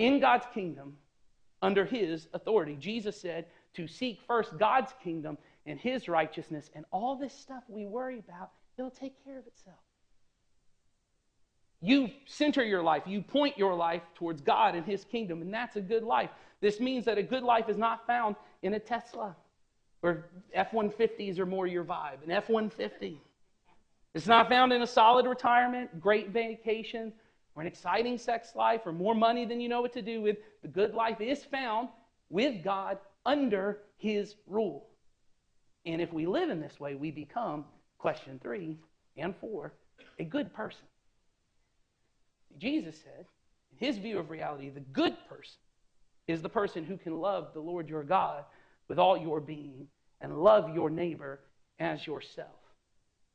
In 0.02 0.20
God's 0.20 0.46
kingdom, 0.54 0.98
under 1.62 1.86
his 1.86 2.28
authority. 2.34 2.76
Jesus 2.80 3.20
said 3.20 3.46
to 3.76 3.88
seek 3.88 4.20
first 4.28 4.58
God's 4.58 4.94
kingdom 5.04 5.38
and 5.66 5.80
his 5.80 6.10
righteousness, 6.10 6.70
and 6.74 6.86
all 6.92 7.16
this 7.16 7.34
stuff 7.34 7.64
we 7.68 7.86
worry 7.86 8.20
about, 8.20 8.50
it'll 8.78 8.90
take 8.90 9.14
care 9.24 9.38
of 9.38 9.46
itself. 9.46 9.78
You 11.82 12.10
center 12.26 12.64
your 12.64 12.82
life, 12.84 13.04
you 13.06 13.22
point 13.22 13.58
your 13.58 13.76
life 13.76 14.04
towards 14.16 14.42
God 14.42 14.76
and 14.76 14.86
His 14.86 15.04
kingdom, 15.04 15.42
and 15.42 15.52
that's 15.52 15.76
a 15.76 15.82
good 15.82 16.04
life. 16.04 16.30
This 16.60 16.80
means 16.80 17.06
that 17.06 17.18
a 17.18 17.24
good 17.24 17.42
life 17.42 17.70
is 17.70 17.78
not 17.78 18.06
found 18.06 18.36
in 18.62 18.76
a 18.76 18.80
Tesla 18.80 19.36
or 20.04 20.26
F 20.54 20.72
150s 20.72 21.40
are 21.40 21.46
more 21.46 21.66
your 21.66 21.84
vibe, 21.84 22.24
an 22.24 22.32
F 22.32 22.50
150. 22.50 23.20
It's 24.14 24.28
not 24.28 24.50
found 24.50 24.74
in 24.74 24.82
a 24.82 24.88
solid 24.88 25.26
retirement, 25.26 26.00
great 26.00 26.30
vacation, 26.30 27.14
or 27.62 27.66
an 27.66 27.68
exciting 27.68 28.18
sex 28.18 28.56
life, 28.56 28.82
or 28.88 28.92
more 28.92 29.14
money 29.14 29.46
than 29.46 29.62
you 29.62 29.70
know 29.70 29.82
what 29.82 29.94
to 29.94 30.02
do 30.02 30.20
with. 30.20 30.38
The 30.64 30.68
good 30.68 30.96
life 30.96 31.22
is 31.22 31.44
found 31.44 31.90
with 32.32 32.64
God 32.64 32.98
under 33.24 33.82
His 33.98 34.34
rule. 34.48 34.90
And 35.86 36.02
if 36.02 36.12
we 36.12 36.26
live 36.26 36.50
in 36.50 36.60
this 36.60 36.80
way, 36.80 36.96
we 36.96 37.12
become, 37.12 37.66
question 38.00 38.40
three 38.42 38.80
and 39.16 39.36
four, 39.40 39.74
a 40.18 40.24
good 40.24 40.52
person. 40.56 40.82
Jesus 42.58 42.96
said, 43.04 43.28
in 43.72 43.86
his 43.88 44.00
view 44.00 44.18
of 44.18 44.32
reality, 44.32 44.70
the 44.70 44.80
good 44.80 45.16
person 45.30 45.60
is 46.28 46.42
the 46.42 46.50
person 46.50 46.84
who 46.84 46.98
can 46.98 47.20
love 47.20 47.50
the 47.54 47.60
Lord 47.60 47.88
your 47.88 48.04
God 48.04 48.44
with 48.88 48.98
all 48.98 49.16
your 49.16 49.40
being 49.40 49.86
and 50.20 50.40
love 50.40 50.74
your 50.74 50.90
neighbor 50.90 51.42
as 51.80 52.08
yourself. 52.08 52.50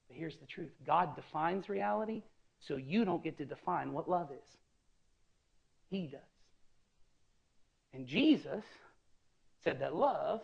But 0.09 0.16
here's 0.16 0.37
the 0.37 0.47
truth 0.47 0.73
God 0.85 1.14
defines 1.14 1.68
reality, 1.68 2.23
so 2.60 2.76
you 2.76 3.04
don't 3.04 3.22
get 3.22 3.38
to 3.38 3.44
define 3.44 3.92
what 3.92 4.08
love 4.08 4.30
is. 4.30 4.56
He 5.88 6.06
does. 6.06 6.20
And 7.92 8.06
Jesus 8.06 8.64
said 9.62 9.80
that 9.80 9.94
love, 9.94 10.40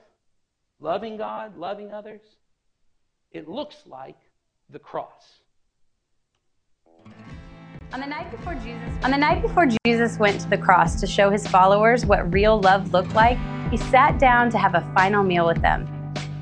loving 0.81 1.16
God, 1.16 1.57
loving 1.57 1.92
others, 1.92 2.23
it 3.31 3.49
looks 3.49 3.76
like 3.87 4.16
the 4.71 4.78
cross. 4.78 5.40
On 7.92 8.00
the 8.00 8.07
night 8.07 8.31
before 8.31 8.54
Jesus 8.54 8.90
on 9.04 9.11
the 9.11 9.19
night 9.19 9.42
before 9.42 9.66
Jesus 9.85 10.19
went 10.19 10.40
to 10.40 10.49
the 10.49 10.57
cross 10.57 10.99
to 11.00 11.07
show 11.07 11.28
his 11.28 11.47
followers 11.47 12.07
what 12.07 12.33
real 12.33 12.59
love 12.59 12.92
looked 12.92 13.14
like, 13.14 13.37
he 13.71 13.76
sat 13.76 14.19
down 14.19 14.49
to 14.50 14.59
have 14.59 14.75
a 14.75 14.92
final 14.95 15.23
meal 15.23 15.47
with 15.47 15.61
them. 15.61 15.87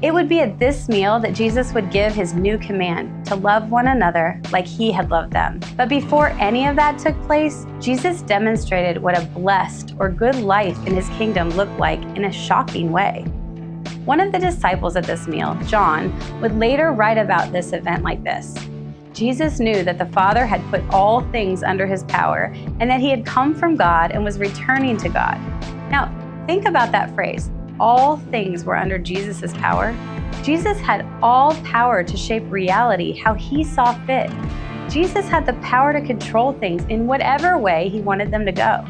It 0.02 0.14
would 0.14 0.30
be 0.30 0.40
at 0.40 0.58
this 0.58 0.88
meal 0.88 1.20
that 1.20 1.34
Jesus 1.34 1.74
would 1.74 1.90
give 1.90 2.14
his 2.14 2.32
new 2.32 2.56
command 2.56 3.26
to 3.26 3.34
love 3.34 3.70
one 3.70 3.88
another 3.88 4.40
like 4.50 4.66
he 4.66 4.90
had 4.90 5.10
loved 5.10 5.30
them. 5.30 5.60
But 5.76 5.90
before 5.90 6.30
any 6.40 6.66
of 6.66 6.76
that 6.76 6.98
took 6.98 7.20
place, 7.24 7.66
Jesus 7.80 8.22
demonstrated 8.22 9.02
what 9.02 9.18
a 9.18 9.26
blessed 9.26 9.94
or 9.98 10.08
good 10.08 10.36
life 10.36 10.78
in 10.86 10.94
his 10.94 11.06
kingdom 11.10 11.50
looked 11.50 11.78
like 11.78 12.00
in 12.16 12.24
a 12.24 12.32
shocking 12.32 12.92
way. 12.92 13.24
One 14.06 14.20
of 14.20 14.32
the 14.32 14.38
disciples 14.38 14.96
at 14.96 15.04
this 15.04 15.28
meal, 15.28 15.54
John, 15.66 16.18
would 16.40 16.58
later 16.58 16.92
write 16.92 17.18
about 17.18 17.52
this 17.52 17.74
event 17.74 18.02
like 18.02 18.24
this 18.24 18.54
Jesus 19.12 19.60
knew 19.60 19.82
that 19.82 19.98
the 19.98 20.06
Father 20.06 20.46
had 20.46 20.66
put 20.70 20.82
all 20.94 21.20
things 21.30 21.62
under 21.62 21.86
his 21.86 22.04
power 22.04 22.54
and 22.78 22.88
that 22.88 23.00
he 23.00 23.10
had 23.10 23.26
come 23.26 23.54
from 23.54 23.76
God 23.76 24.12
and 24.12 24.24
was 24.24 24.38
returning 24.38 24.96
to 24.96 25.10
God. 25.10 25.38
Now, 25.90 26.10
think 26.46 26.64
about 26.64 26.90
that 26.92 27.14
phrase 27.14 27.50
all 27.80 28.18
things 28.30 28.64
were 28.64 28.76
under 28.76 28.98
Jesus' 28.98 29.52
power. 29.54 29.92
Jesus 30.42 30.78
had 30.78 31.04
all 31.22 31.54
power 31.62 32.04
to 32.04 32.16
shape 32.16 32.44
reality 32.48 33.18
how 33.18 33.34
he 33.34 33.64
saw 33.64 33.94
fit. 34.06 34.30
Jesus 34.88 35.28
had 35.28 35.46
the 35.46 35.54
power 35.54 35.92
to 35.92 36.00
control 36.00 36.52
things 36.52 36.84
in 36.84 37.06
whatever 37.06 37.58
way 37.58 37.88
he 37.88 38.00
wanted 38.00 38.30
them 38.30 38.46
to 38.46 38.52
go. 38.52 38.84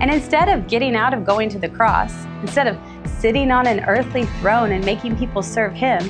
And 0.00 0.12
instead 0.12 0.48
of 0.48 0.68
getting 0.68 0.94
out 0.94 1.14
of 1.14 1.24
going 1.24 1.48
to 1.50 1.58
the 1.58 1.68
cross, 1.68 2.12
instead 2.42 2.66
of 2.66 2.78
sitting 3.06 3.50
on 3.50 3.66
an 3.66 3.80
earthly 3.84 4.26
throne 4.40 4.72
and 4.72 4.84
making 4.84 5.16
people 5.16 5.42
serve 5.42 5.72
him, 5.72 6.02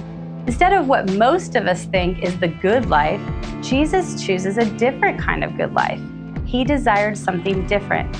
Instead 0.48 0.72
of 0.72 0.88
what 0.88 1.12
most 1.12 1.56
of 1.56 1.66
us 1.66 1.84
think 1.84 2.22
is 2.22 2.40
the 2.40 2.48
good 2.48 2.88
life, 2.88 3.20
Jesus 3.60 4.24
chooses 4.24 4.56
a 4.56 4.64
different 4.78 5.20
kind 5.20 5.44
of 5.44 5.58
good 5.58 5.74
life. 5.74 6.00
He 6.46 6.64
desired 6.64 7.18
something 7.18 7.66
different. 7.66 8.16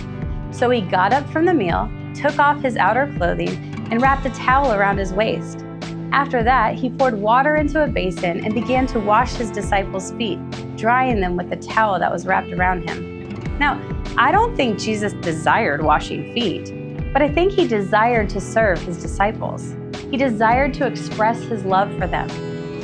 So 0.51 0.69
he 0.69 0.83
got 0.83 1.15
up 1.15 1.27
from 1.31 1.47
the 1.47 1.55
meal, 1.55 1.91
took 2.15 2.39
off 2.39 2.61
his 2.61 2.77
outer 2.77 3.11
clothing, 3.17 3.78
and 3.91 4.03
wrapped 4.03 4.27
a 4.27 4.31
towel 4.31 4.73
around 4.73 4.99
his 4.99 5.13
waist. 5.13 5.65
After 6.13 6.43
that, 6.43 6.75
he 6.75 6.91
poured 6.91 7.15
water 7.15 7.57
into 7.57 7.85
a 7.85 7.87
basin 7.87 8.45
and 8.45 8.55
began 8.55 8.87
to 8.89 9.01
wash 9.01 9.35
his 9.35 9.51
disciples' 9.51 10.13
feet, 10.13 10.39
drying 10.77 11.21
them 11.21 11.37
with 11.37 11.51
the 11.51 11.57
towel 11.57 11.99
that 11.99 12.11
was 12.11 12.27
wrapped 12.27 12.53
around 12.53 12.89
him. 12.89 13.59
Now, 13.59 13.81
I 14.17 14.33
don't 14.33 14.57
think 14.57 14.79
Jesus 14.79 15.13
desired 15.15 15.83
washing 15.83 16.33
feet, 16.33 16.73
but 17.13 17.23
I 17.23 17.29
think 17.29 17.53
he 17.53 17.69
desired 17.69 18.29
to 18.31 18.41
serve 18.41 18.81
his 18.81 19.01
disciples. 19.01 19.75
He 20.11 20.17
desired 20.17 20.73
to 20.75 20.87
express 20.87 21.41
his 21.43 21.65
love 21.65 21.93
for 21.99 22.07
them. 22.07 22.29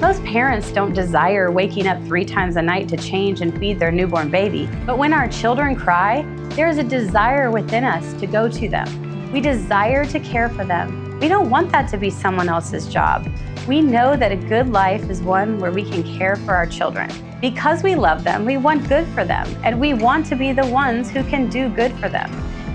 Most 0.01 0.23
parents 0.25 0.71
don't 0.71 0.93
desire 0.93 1.51
waking 1.51 1.87
up 1.87 2.03
three 2.05 2.25
times 2.25 2.57
a 2.57 2.63
night 2.63 2.89
to 2.91 2.97
change 2.97 3.41
and 3.41 3.57
feed 3.59 3.79
their 3.79 3.93
newborn 3.93 4.31
baby, 4.31 4.69
but 4.85 4.99
when 4.99 5.13
our 5.13 5.29
children 5.29 5.75
cry, 5.75 6.23
there 6.51 6.69
is 6.69 6.79
a 6.79 6.85
desire 6.85 7.51
within 7.51 7.85
us 7.85 8.13
to 8.21 8.27
go 8.27 8.49
to 8.49 8.69
them. 8.69 9.04
We 9.35 9.41
desire 9.41 10.05
to 10.05 10.21
care 10.21 10.49
for 10.49 10.65
them. 10.65 11.19
We 11.19 11.27
don't 11.27 11.51
want 11.51 11.73
that 11.73 11.89
to 11.89 11.97
be 11.97 12.09
someone 12.09 12.49
else's 12.49 12.87
job. 12.87 13.29
We 13.67 13.81
know 13.81 14.15
that 14.15 14.31
a 14.31 14.37
good 14.37 14.69
life 14.71 15.11
is 15.11 15.23
one 15.23 15.59
where 15.59 15.73
we 15.73 15.83
can 15.83 16.05
care 16.05 16.37
for 16.37 16.55
our 16.55 16.67
children. 16.67 17.11
Because 17.41 17.83
we 17.83 17.97
love 17.97 18.23
them, 18.23 18.45
we 18.45 18.59
want 18.59 18.89
good 18.89 19.09
for 19.09 19.25
them, 19.25 19.49
and 19.65 19.81
we 19.81 19.93
want 19.93 20.25
to 20.27 20.37
be 20.37 20.53
the 20.53 20.67
ones 20.67 21.11
who 21.11 21.25
can 21.25 21.51
do 21.51 21.69
good 21.69 21.91
for 21.95 22.09
them. 22.09 22.31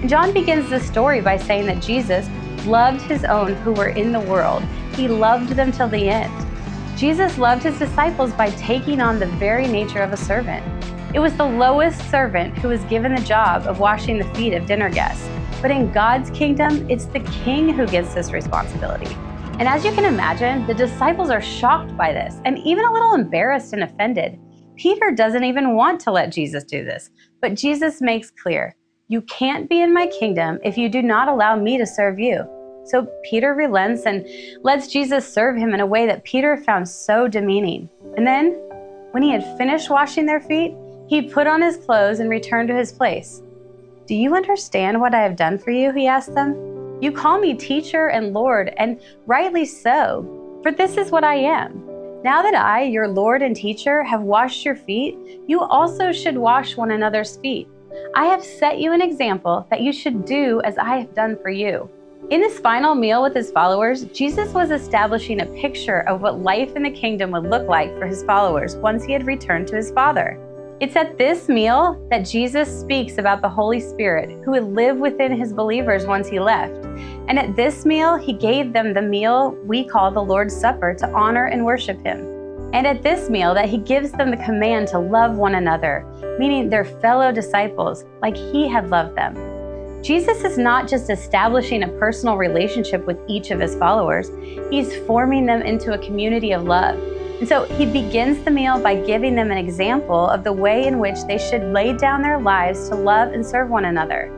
John 0.06 0.34
begins 0.34 0.70
the 0.70 0.82
story 0.82 1.22
by 1.22 1.38
saying 1.38 1.66
that 1.68 1.82
Jesus 1.82 2.28
loved 2.66 3.04
his 3.04 3.24
own 3.24 3.56
who 3.56 3.72
were 3.72 3.96
in 3.96 4.12
the 4.12 4.20
world. 4.20 4.62
He 4.96 5.08
loved 5.08 5.52
them 5.52 5.72
till 5.72 5.88
the 5.88 6.10
end. 6.10 6.46
Jesus 6.98 7.38
loved 7.38 7.64
his 7.64 7.80
disciples 7.80 8.34
by 8.34 8.50
taking 8.50 9.00
on 9.00 9.18
the 9.18 9.28
very 9.28 9.66
nature 9.66 10.02
of 10.02 10.12
a 10.12 10.18
servant. 10.18 10.66
It 11.16 11.20
was 11.20 11.38
the 11.38 11.46
lowest 11.46 12.02
servant 12.12 12.58
who 12.58 12.68
was 12.68 12.84
given 12.84 13.16
the 13.16 13.22
job 13.22 13.66
of 13.66 13.80
washing 13.80 14.18
the 14.18 14.34
feet 14.34 14.54
of 14.54 14.66
dinner 14.66 14.90
guests. 14.90 15.30
But 15.62 15.72
in 15.72 15.92
God's 15.92 16.30
kingdom, 16.30 16.90
it's 16.90 17.06
the 17.06 17.20
king 17.44 17.70
who 17.70 17.86
gets 17.86 18.14
this 18.14 18.32
responsibility. 18.32 19.14
And 19.60 19.68
as 19.68 19.84
you 19.84 19.92
can 19.92 20.06
imagine, 20.06 20.66
the 20.68 20.74
disciples 20.74 21.30
are 21.30 21.42
shocked 21.42 21.98
by 21.98 22.14
this 22.14 22.40
and 22.46 22.58
even 22.60 22.86
a 22.86 22.94
little 22.94 23.14
embarrassed 23.14 23.74
and 23.74 23.84
offended. 23.84 24.40
Peter 24.78 25.12
doesn't 25.12 25.44
even 25.44 25.76
want 25.76 26.00
to 26.02 26.12
let 26.12 26.32
Jesus 26.32 26.64
do 26.64 26.86
this, 26.86 27.10
but 27.42 27.56
Jesus 27.56 28.00
makes 28.00 28.32
clear 28.32 28.74
you 29.10 29.22
can't 29.24 29.70
be 29.70 29.82
in 29.82 29.94
my 29.94 30.08
kingdom 30.08 30.60
if 30.64 30.78
you 30.78 30.88
do 30.88 31.02
not 31.02 31.28
allow 31.28 31.58
me 31.58 31.78
to 31.78 31.86
serve 31.86 32.20
you. 32.20 32.46
So 32.86 33.08
Peter 33.30 33.54
relents 33.54 34.06
and 34.06 34.26
lets 34.64 34.88
Jesus 34.88 35.32
serve 35.32 35.58
him 35.58 35.74
in 35.74 35.82
a 35.82 35.86
way 35.86 36.06
that 36.06 36.24
Peter 36.24 36.56
found 36.58 36.88
so 36.88 37.28
demeaning. 37.28 37.90
And 38.16 38.26
then, 38.26 38.54
when 39.12 39.24
he 39.24 39.32
had 39.32 39.58
finished 39.58 39.90
washing 39.90 40.26
their 40.26 40.40
feet, 40.40 40.74
he 41.08 41.24
put 41.24 41.48
on 41.48 41.62
his 41.62 41.78
clothes 41.78 42.20
and 42.20 42.30
returned 42.30 42.70
to 42.70 42.76
his 42.76 42.92
place. 42.92 43.42
Do 44.10 44.16
you 44.16 44.36
understand 44.36 45.00
what 45.00 45.14
I 45.14 45.22
have 45.22 45.36
done 45.36 45.60
for 45.60 45.70
you? 45.70 45.92
He 45.92 46.08
asked 46.08 46.34
them. 46.34 46.98
You 47.00 47.12
call 47.12 47.40
me 47.40 47.54
teacher 47.54 48.08
and 48.08 48.34
Lord, 48.34 48.74
and 48.78 49.00
rightly 49.28 49.66
so, 49.66 50.60
for 50.64 50.72
this 50.72 50.98
is 50.98 51.12
what 51.12 51.24
I 51.24 51.36
am. 51.36 51.86
Now 52.24 52.42
that 52.42 52.56
I, 52.56 52.86
your 52.86 53.08
Lord 53.08 53.44
and 53.44 53.56
teacher, 53.56 54.02
have 54.02 54.24
washed 54.24 54.66
your 54.66 54.76
feet, 54.76 55.16
you 55.46 55.62
also 55.62 56.12
should 56.12 56.40
wash 56.40 56.76
one 56.76 56.90
another's 56.90 57.38
feet. 57.38 57.68
I 58.16 58.26
have 58.26 58.44
set 58.44 58.80
you 58.80 58.94
an 58.94 59.02
example 59.04 59.68
that 59.70 59.82
you 59.82 59.94
should 59.94 60.26
do 60.26 60.60
as 60.62 60.80
I 60.80 60.98
have 60.98 61.14
done 61.14 61.38
for 61.44 61.52
you. 61.52 61.88
In 62.32 62.42
his 62.42 62.58
final 62.58 62.96
meal 62.96 63.22
with 63.22 63.36
his 63.36 63.52
followers, 63.52 64.06
Jesus 64.06 64.52
was 64.56 64.72
establishing 64.72 65.42
a 65.42 65.62
picture 65.62 66.02
of 66.10 66.22
what 66.22 66.42
life 66.42 66.76
in 66.76 66.82
the 66.82 66.90
kingdom 66.90 67.30
would 67.30 67.48
look 67.48 67.68
like 67.68 67.96
for 68.00 68.08
his 68.08 68.24
followers 68.24 68.76
once 68.78 69.04
he 69.04 69.14
had 69.14 69.28
returned 69.28 69.68
to 69.68 69.76
his 69.76 69.92
Father. 69.92 70.44
It's 70.82 70.96
at 70.96 71.18
this 71.18 71.50
meal 71.50 72.08
that 72.10 72.20
Jesus 72.20 72.80
speaks 72.80 73.18
about 73.18 73.42
the 73.42 73.50
Holy 73.50 73.82
Spirit 73.82 74.30
who 74.46 74.52
would 74.52 74.64
live 74.64 74.96
within 74.96 75.38
his 75.38 75.52
believers 75.52 76.06
once 76.06 76.30
he 76.30 76.40
left. 76.40 76.74
And 77.28 77.38
at 77.38 77.58
this 77.58 77.86
meal, 77.86 78.16
he 78.16 78.32
gave 78.32 78.72
them 78.72 78.94
the 78.94 79.02
meal 79.02 79.58
we 79.66 79.84
call 79.84 80.10
the 80.10 80.24
Lord's 80.24 80.56
Supper 80.56 80.94
to 80.94 81.12
honor 81.12 81.48
and 81.48 81.66
worship 81.66 82.02
him. 82.06 82.20
And 82.72 82.88
at 82.88 83.04
this 83.04 83.30
meal, 83.30 83.54
that 83.56 83.68
he 83.68 83.78
gives 83.78 84.14
them 84.14 84.32
the 84.32 84.38
command 84.38 84.88
to 84.90 85.00
love 85.00 85.36
one 85.36 85.56
another, 85.56 86.06
meaning 86.40 86.70
their 86.70 86.86
fellow 86.86 87.34
disciples, 87.34 88.06
like 88.22 88.38
he 88.38 88.66
had 88.66 88.90
loved 88.90 89.18
them. 89.18 89.36
Jesus 90.02 90.46
is 90.46 90.58
not 90.58 90.88
just 90.88 91.10
establishing 91.10 91.84
a 91.84 91.90
personal 92.00 92.38
relationship 92.38 93.06
with 93.06 93.18
each 93.28 93.52
of 93.52 93.60
his 93.60 93.76
followers, 93.76 94.32
he's 94.72 94.96
forming 95.06 95.46
them 95.46 95.62
into 95.62 95.92
a 95.92 95.98
community 95.98 96.54
of 96.54 96.64
love. 96.64 96.98
And 97.40 97.48
so 97.48 97.64
he 97.64 97.86
begins 97.86 98.44
the 98.44 98.52
meal 98.52 98.82
by 98.82 98.96
giving 98.96 99.34
them 99.34 99.50
an 99.50 99.58
example 99.58 100.30
of 100.30 100.44
the 100.44 100.52
way 100.52 100.88
in 100.88 101.00
which 101.00 101.24
they 101.26 101.38
should 101.38 101.64
lay 101.72 101.94
down 101.94 102.22
their 102.22 102.40
lives 102.40 102.90
to 102.90 102.96
love 102.96 103.32
and 103.32 103.46
serve 103.46 103.70
one 103.70 103.86
another. 103.86 104.30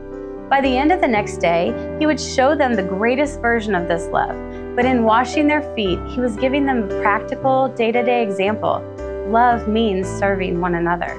By 0.48 0.60
the 0.60 0.76
end 0.76 0.92
of 0.92 1.00
the 1.00 1.08
next 1.08 1.38
day, 1.38 1.74
he 1.98 2.06
would 2.06 2.20
show 2.20 2.54
them 2.54 2.74
the 2.74 2.82
greatest 2.82 3.40
version 3.40 3.74
of 3.74 3.88
this 3.88 4.06
love. 4.08 4.36
But 4.76 4.84
in 4.84 5.02
washing 5.02 5.48
their 5.48 5.62
feet, 5.74 5.98
he 6.10 6.20
was 6.20 6.36
giving 6.36 6.64
them 6.64 6.84
a 6.84 7.02
practical, 7.02 7.68
day 7.68 7.90
to 7.90 8.04
day 8.04 8.22
example. 8.22 8.80
Love 9.28 9.66
means 9.66 10.06
serving 10.06 10.60
one 10.60 10.76
another. 10.76 11.10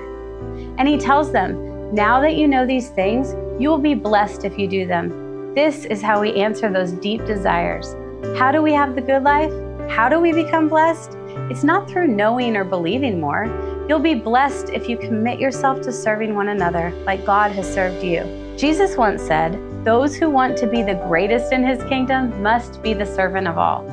And 0.77 0.87
he 0.87 0.97
tells 0.97 1.31
them, 1.33 1.93
Now 1.93 2.21
that 2.21 2.35
you 2.35 2.47
know 2.47 2.65
these 2.65 2.89
things, 2.91 3.33
you 3.61 3.69
will 3.69 3.77
be 3.77 3.93
blessed 3.93 4.45
if 4.45 4.57
you 4.57 4.67
do 4.67 4.85
them. 4.85 5.53
This 5.53 5.83
is 5.85 6.01
how 6.01 6.21
we 6.21 6.33
answer 6.35 6.71
those 6.71 6.93
deep 6.93 7.25
desires. 7.25 7.93
How 8.37 8.51
do 8.51 8.61
we 8.61 8.71
have 8.71 8.95
the 8.95 9.01
good 9.01 9.23
life? 9.23 9.51
How 9.89 10.09
do 10.09 10.19
we 10.19 10.31
become 10.31 10.69
blessed? 10.69 11.17
It's 11.53 11.63
not 11.63 11.87
through 11.87 12.07
knowing 12.07 12.55
or 12.55 12.63
believing 12.63 13.21
more. 13.21 13.45
You'll 13.87 13.99
be 13.99 14.15
blessed 14.15 14.69
if 14.69 14.89
you 14.89 14.97
commit 14.97 15.39
yourself 15.39 15.81
to 15.81 15.91
serving 15.91 16.33
one 16.33 16.47
another 16.47 16.91
like 17.05 17.27
God 17.27 17.51
has 17.51 17.71
served 17.71 18.03
you. 18.03 18.23
Jesus 18.57 18.97
once 18.97 19.21
said, 19.21 19.53
Those 19.85 20.15
who 20.15 20.31
want 20.31 20.57
to 20.57 20.65
be 20.65 20.81
the 20.81 20.95
greatest 21.07 21.53
in 21.53 21.63
his 21.63 21.77
kingdom 21.83 22.41
must 22.41 22.81
be 22.81 22.95
the 22.95 23.05
servant 23.05 23.47
of 23.47 23.59
all. 23.59 23.83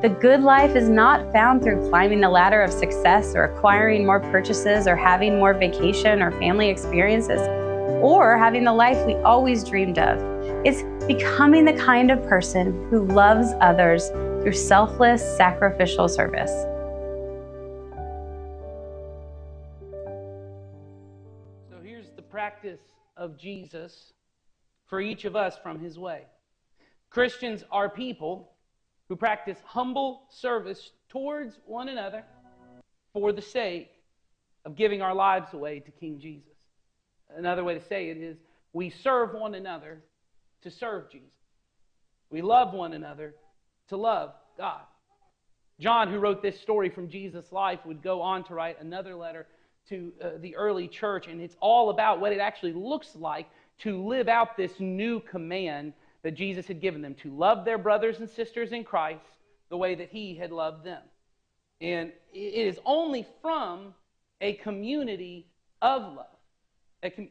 The 0.00 0.10
good 0.10 0.42
life 0.42 0.76
is 0.76 0.88
not 0.88 1.32
found 1.32 1.60
through 1.60 1.88
climbing 1.88 2.20
the 2.20 2.28
ladder 2.28 2.62
of 2.62 2.72
success 2.72 3.34
or 3.34 3.46
acquiring 3.46 4.06
more 4.06 4.20
purchases 4.20 4.86
or 4.86 4.94
having 4.94 5.40
more 5.40 5.54
vacation 5.54 6.22
or 6.22 6.30
family 6.38 6.68
experiences 6.68 7.40
or 8.00 8.38
having 8.38 8.62
the 8.62 8.72
life 8.72 9.04
we 9.04 9.16
always 9.16 9.64
dreamed 9.64 9.98
of. 9.98 10.20
It's 10.64 10.84
becoming 11.08 11.64
the 11.64 11.72
kind 11.72 12.12
of 12.12 12.22
person 12.28 12.86
who 12.90 13.06
loves 13.06 13.48
others 13.60 14.08
through 14.10 14.52
selfless, 14.52 15.36
sacrificial 15.36 16.08
service. 16.08 16.52
Practice 22.48 22.80
of 23.18 23.36
Jesus 23.36 24.14
for 24.86 25.02
each 25.02 25.26
of 25.26 25.36
us 25.36 25.58
from 25.62 25.78
his 25.78 25.98
way. 25.98 26.22
Christians 27.10 27.62
are 27.70 27.90
people 27.90 28.52
who 29.10 29.16
practice 29.16 29.58
humble 29.66 30.22
service 30.30 30.92
towards 31.10 31.58
one 31.66 31.90
another 31.90 32.24
for 33.12 33.32
the 33.34 33.42
sake 33.42 33.90
of 34.64 34.76
giving 34.76 35.02
our 35.02 35.14
lives 35.14 35.52
away 35.52 35.80
to 35.80 35.90
King 35.90 36.18
Jesus. 36.18 36.56
Another 37.36 37.62
way 37.62 37.74
to 37.74 37.84
say 37.86 38.08
it 38.08 38.16
is 38.16 38.38
we 38.72 38.88
serve 38.88 39.34
one 39.34 39.54
another 39.54 40.02
to 40.62 40.70
serve 40.70 41.10
Jesus. 41.12 41.28
We 42.30 42.40
love 42.40 42.72
one 42.72 42.94
another 42.94 43.34
to 43.88 43.98
love 43.98 44.32
God. 44.56 44.80
John, 45.78 46.10
who 46.10 46.18
wrote 46.18 46.40
this 46.40 46.58
story 46.58 46.88
from 46.88 47.10
Jesus' 47.10 47.52
life, 47.52 47.80
would 47.84 48.02
go 48.02 48.22
on 48.22 48.42
to 48.44 48.54
write 48.54 48.80
another 48.80 49.14
letter 49.14 49.46
to 49.88 50.12
uh, 50.22 50.30
the 50.40 50.56
early 50.56 50.88
church, 50.88 51.26
and 51.26 51.40
it's 51.40 51.56
all 51.60 51.90
about 51.90 52.20
what 52.20 52.32
it 52.32 52.38
actually 52.38 52.72
looks 52.72 53.14
like 53.14 53.48
to 53.80 54.04
live 54.04 54.28
out 54.28 54.56
this 54.56 54.80
new 54.80 55.20
command 55.20 55.92
that 56.22 56.32
Jesus 56.32 56.66
had 56.66 56.80
given 56.80 57.00
them 57.00 57.14
to 57.14 57.30
love 57.30 57.64
their 57.64 57.78
brothers 57.78 58.18
and 58.18 58.28
sisters 58.28 58.72
in 58.72 58.84
Christ 58.84 59.22
the 59.70 59.76
way 59.76 59.94
that 59.94 60.10
he 60.10 60.34
had 60.34 60.50
loved 60.50 60.84
them. 60.84 61.02
And 61.80 62.12
it 62.32 62.66
is 62.66 62.80
only 62.84 63.26
from 63.40 63.94
a 64.40 64.54
community 64.54 65.46
of 65.80 66.02
love. 66.02 66.26
A 67.02 67.10
com- 67.10 67.28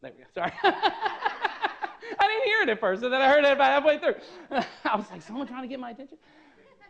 there 0.00 0.12
we 0.16 0.24
go. 0.24 0.28
Sorry. 0.34 0.52
I 0.64 2.26
didn't 2.26 2.44
hear 2.44 2.62
it 2.62 2.68
at 2.68 2.80
first, 2.80 3.02
and 3.02 3.12
then 3.12 3.22
I 3.22 3.28
heard 3.28 3.44
it 3.44 3.52
about 3.52 3.70
halfway 3.70 3.98
through. 3.98 4.14
I 4.84 4.96
was 4.96 5.08
like, 5.10 5.22
someone 5.22 5.46
trying 5.46 5.62
to 5.62 5.68
get 5.68 5.78
my 5.78 5.90
attention? 5.90 6.18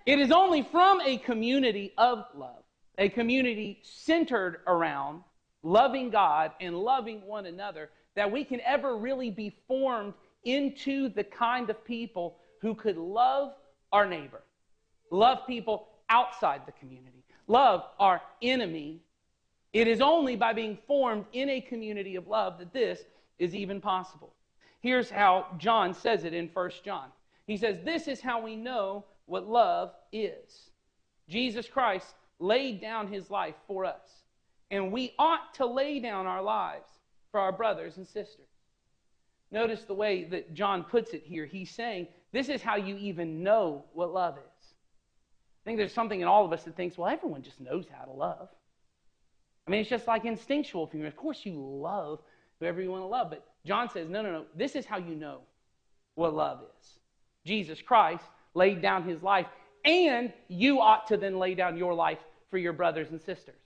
It 0.07 0.19
is 0.19 0.33
only 0.33 0.63
from 0.63 1.01
a 1.03 1.19
community 1.19 1.93
of 1.99 2.25
love 2.35 2.62
a 2.99 3.09
community 3.09 3.81
centered 3.83 4.61
around 4.67 5.23
loving 5.63 6.11
God 6.11 6.53
and 6.61 6.77
loving 6.77 7.25
one 7.27 7.47
another, 7.47 7.91
that 8.15 8.31
we 8.31 8.45
can 8.45 8.61
ever 8.63 8.97
really 8.97 9.31
be 9.31 9.55
formed 9.67 10.15
into 10.45 11.09
the 11.09 11.25
kind 11.25 11.71
of 11.71 11.85
people 11.85 12.37
who 12.61 12.75
could 12.75 12.97
love 12.97 13.53
our 13.93 14.07
neighbor, 14.07 14.43
love 15.11 15.47
people 15.47 15.89
outside 16.09 16.63
the 16.67 16.73
community, 16.73 17.25
love 17.47 17.85
our 17.99 18.21
enemy. 18.43 19.01
It 19.73 19.89
is 19.89 20.01
only 20.01 20.37
by 20.37 20.53
being 20.53 20.77
formed 20.87 21.25
in 21.33 21.49
a 21.49 21.61
community 21.61 22.17
of 22.17 22.27
love 22.29 22.59
that 22.59 22.73
this 22.73 23.01
is 23.39 23.55
even 23.55 23.81
possible. 23.81 24.35
Here's 24.81 25.09
how 25.09 25.47
John 25.59 25.95
says 25.95 26.25
it 26.25 26.35
in 26.35 26.51
1 26.53 26.71
John. 26.85 27.09
He 27.47 27.57
says, 27.57 27.79
This 27.85 28.09
is 28.09 28.21
how 28.21 28.41
we 28.43 28.57
know 28.57 29.05
what 29.27 29.49
love 29.49 29.93
is. 30.13 30.71
Jesus 31.29 31.69
Christ 31.69 32.15
laid 32.43 32.81
down 32.81 33.07
his 33.07 33.31
life 33.31 33.55
for 33.67 33.85
us. 33.85 34.25
And 34.71 34.91
we 34.91 35.15
ought 35.19 35.55
to 35.55 35.67
lay 35.67 36.01
down 36.01 36.27
our 36.27 36.43
lives 36.43 36.91
for 37.31 37.41
our 37.41 37.53
brothers 37.53 37.97
and 37.97 38.07
sisters. 38.07 38.49
Notice 39.51 39.83
the 39.85 39.95
way 39.95 40.25
that 40.25 40.55
John 40.55 40.83
puts 40.83 41.13
it 41.13 41.23
here. 41.25 41.47
He's 41.47 41.71
saying, 41.71 42.09
This 42.33 42.49
is 42.49 42.63
how 42.63 42.77
you 42.77 42.97
even 42.97 43.43
know 43.43 43.85
what 43.93 44.13
love 44.13 44.39
is. 44.39 44.65
I 45.63 45.63
think 45.65 45.79
there's 45.79 45.93
something 45.93 46.21
in 46.21 46.27
all 46.27 46.45
of 46.45 46.53
us 46.53 46.65
that 46.65 46.75
thinks, 46.75 46.97
Well, 46.97 47.09
everyone 47.09 47.43
just 47.43 47.61
knows 47.61 47.85
how 47.91 48.05
to 48.05 48.13
love. 48.13 48.49
I 49.67 49.71
mean, 49.71 49.81
it's 49.81 49.91
just 49.91 50.07
like 50.07 50.25
instinctual 50.25 50.87
for 50.87 50.97
you. 50.97 51.07
Of 51.07 51.17
course, 51.17 51.41
you 51.45 51.55
love 51.55 52.21
whoever 52.59 52.81
you 52.81 52.91
want 52.91 53.03
to 53.03 53.07
love. 53.07 53.29
But 53.29 53.45
John 53.67 53.91
says, 53.91 54.09
No, 54.09 54.23
no, 54.23 54.33
no. 54.33 54.45
This 54.57 54.75
is 54.75 54.87
how 54.87 54.97
you 54.97 55.15
know 55.15 55.41
what 56.15 56.35
love 56.35 56.61
is. 56.81 56.99
Jesus 57.45 57.83
Christ 57.83 58.25
laid 58.55 58.81
down 58.81 59.07
his 59.07 59.23
life, 59.23 59.47
and 59.85 60.33
you 60.49 60.81
ought 60.81 61.07
to 61.09 61.17
then 61.19 61.39
lay 61.39 61.55
down 61.55 61.77
your 61.77 61.93
life 61.93 62.19
for 62.53 62.59
your 62.59 62.75
brothers 62.75 63.11
and 63.11 63.19
sisters. 63.19 63.63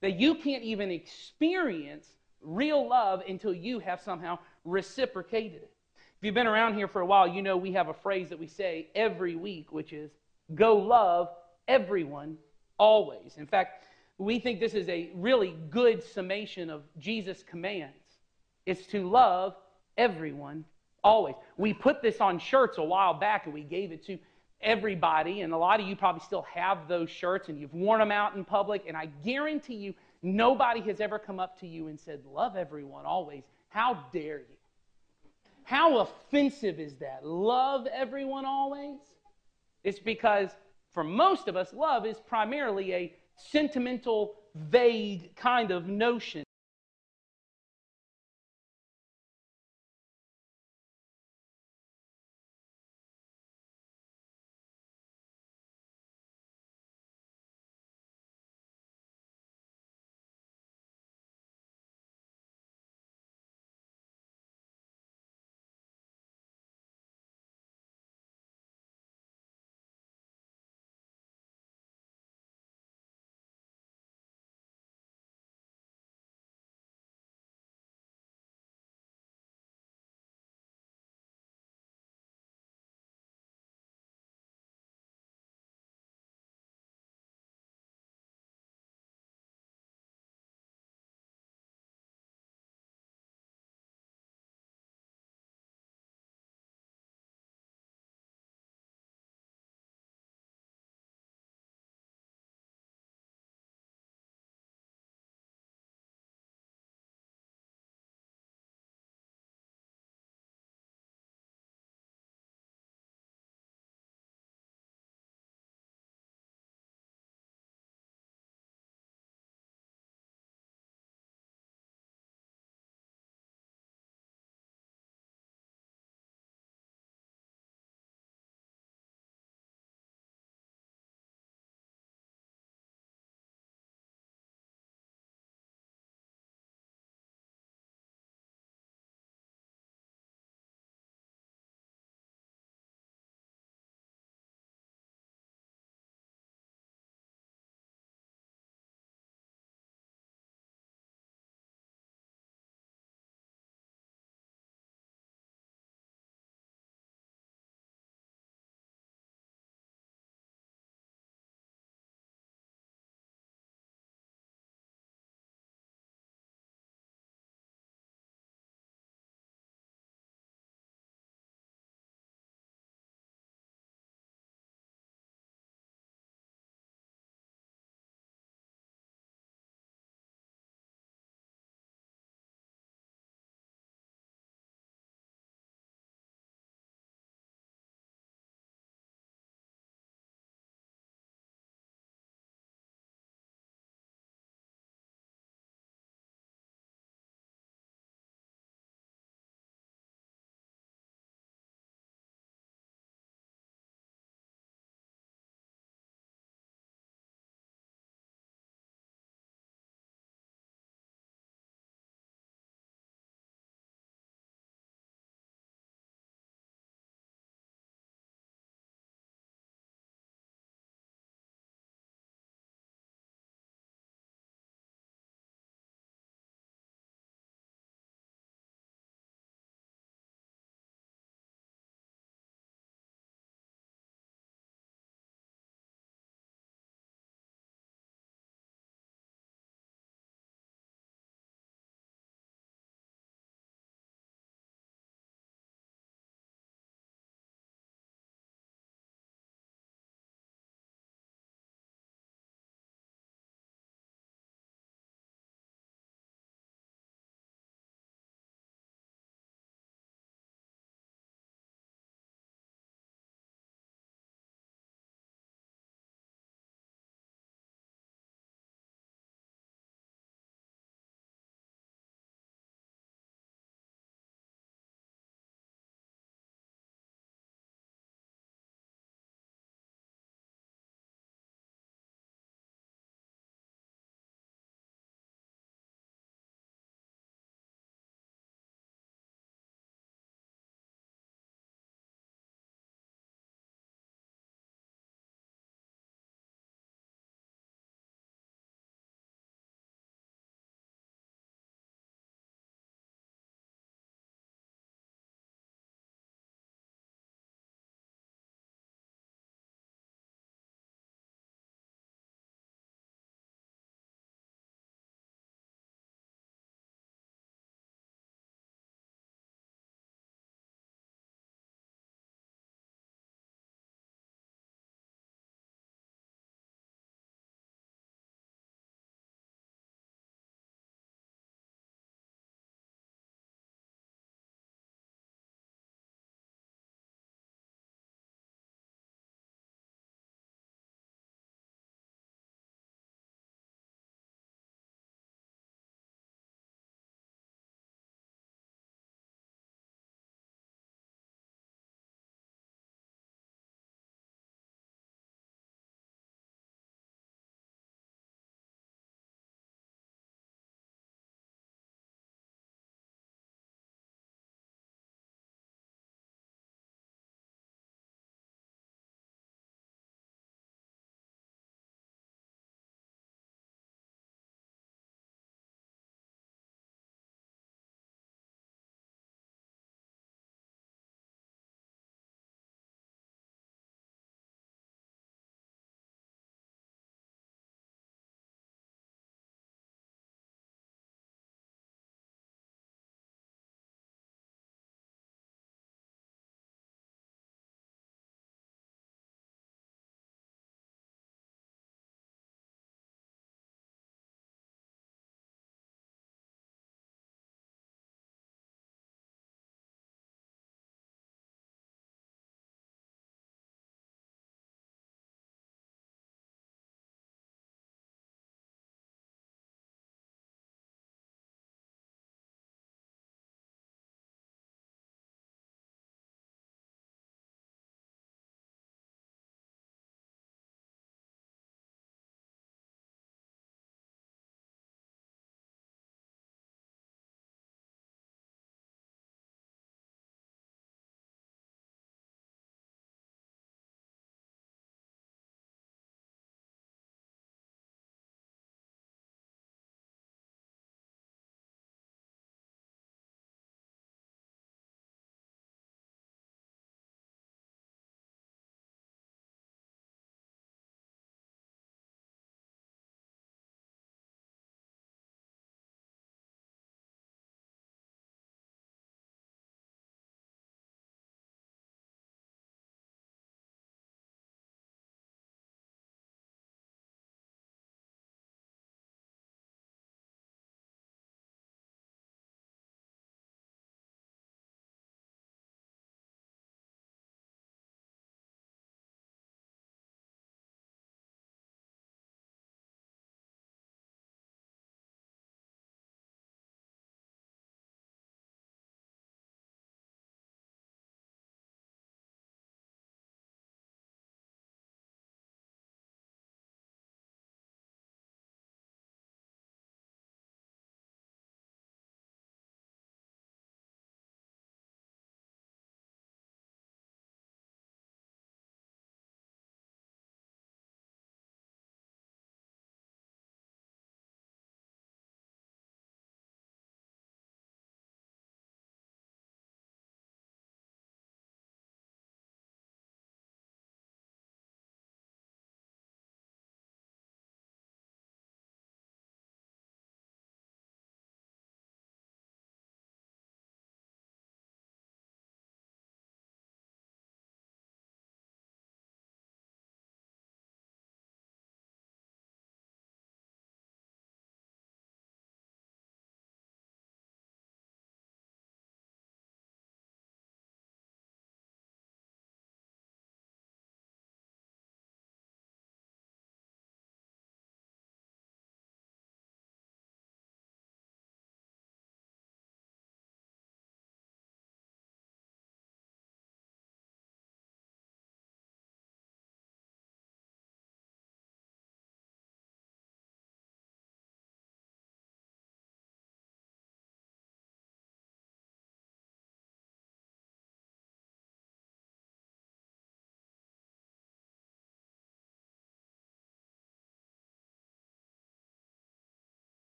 That 0.00 0.14
you 0.20 0.36
can't 0.36 0.62
even 0.62 0.92
experience 0.92 2.06
real 2.40 2.88
love 2.88 3.24
until 3.28 3.52
you 3.52 3.80
have 3.80 4.00
somehow 4.00 4.38
reciprocated 4.64 5.62
it. 5.62 5.72
If 5.96 6.22
you've 6.24 6.36
been 6.36 6.46
around 6.46 6.76
here 6.76 6.86
for 6.86 7.00
a 7.00 7.06
while, 7.06 7.26
you 7.26 7.42
know 7.42 7.56
we 7.56 7.72
have 7.72 7.88
a 7.88 7.94
phrase 7.94 8.28
that 8.28 8.38
we 8.38 8.46
say 8.46 8.90
every 8.94 9.34
week, 9.34 9.72
which 9.72 9.92
is 9.92 10.12
go 10.54 10.76
love 10.76 11.30
everyone 11.66 12.36
always. 12.78 13.38
In 13.38 13.46
fact, 13.48 13.86
we 14.18 14.38
think 14.38 14.60
this 14.60 14.74
is 14.74 14.88
a 14.88 15.10
really 15.16 15.56
good 15.68 16.00
summation 16.00 16.70
of 16.70 16.82
Jesus' 17.00 17.42
commands. 17.42 18.20
It's 18.66 18.86
to 18.86 19.10
love 19.10 19.56
everyone 19.98 20.64
always. 21.02 21.34
We 21.56 21.74
put 21.74 22.02
this 22.02 22.20
on 22.20 22.38
shirts 22.38 22.78
a 22.78 22.84
while 22.84 23.14
back 23.14 23.46
and 23.46 23.52
we 23.52 23.62
gave 23.62 23.90
it 23.90 24.06
to 24.06 24.16
everybody, 24.64 25.42
and 25.42 25.52
a 25.52 25.56
lot 25.56 25.80
of 25.80 25.86
you 25.86 25.94
probably 25.94 26.22
still 26.24 26.46
have 26.52 26.88
those 26.88 27.10
shirts 27.10 27.48
and 27.48 27.58
you've 27.58 27.74
worn 27.74 28.00
them 28.00 28.10
out 28.10 28.34
in 28.34 28.44
public, 28.44 28.84
and 28.88 28.96
I 28.96 29.06
guarantee 29.24 29.74
you 29.74 29.94
nobody 30.22 30.80
has 30.82 31.00
ever 31.00 31.18
come 31.18 31.38
up 31.38 31.60
to 31.60 31.66
you 31.66 31.88
and 31.88 32.00
said, 32.00 32.20
Love 32.24 32.56
everyone 32.56 33.04
always. 33.04 33.44
How 33.68 34.04
dare 34.12 34.38
you? 34.38 34.56
How 35.64 35.98
offensive 35.98 36.78
is 36.78 36.94
that? 36.96 37.26
Love 37.26 37.86
everyone 37.86 38.44
always? 38.44 38.98
It's 39.82 39.98
because 39.98 40.50
for 40.92 41.04
most 41.04 41.48
of 41.48 41.56
us, 41.56 41.72
love 41.72 42.06
is 42.06 42.18
primarily 42.18 42.94
a 42.94 43.12
sentimental, 43.36 44.36
vague 44.54 45.34
kind 45.34 45.70
of 45.70 45.88
notion. 45.88 46.43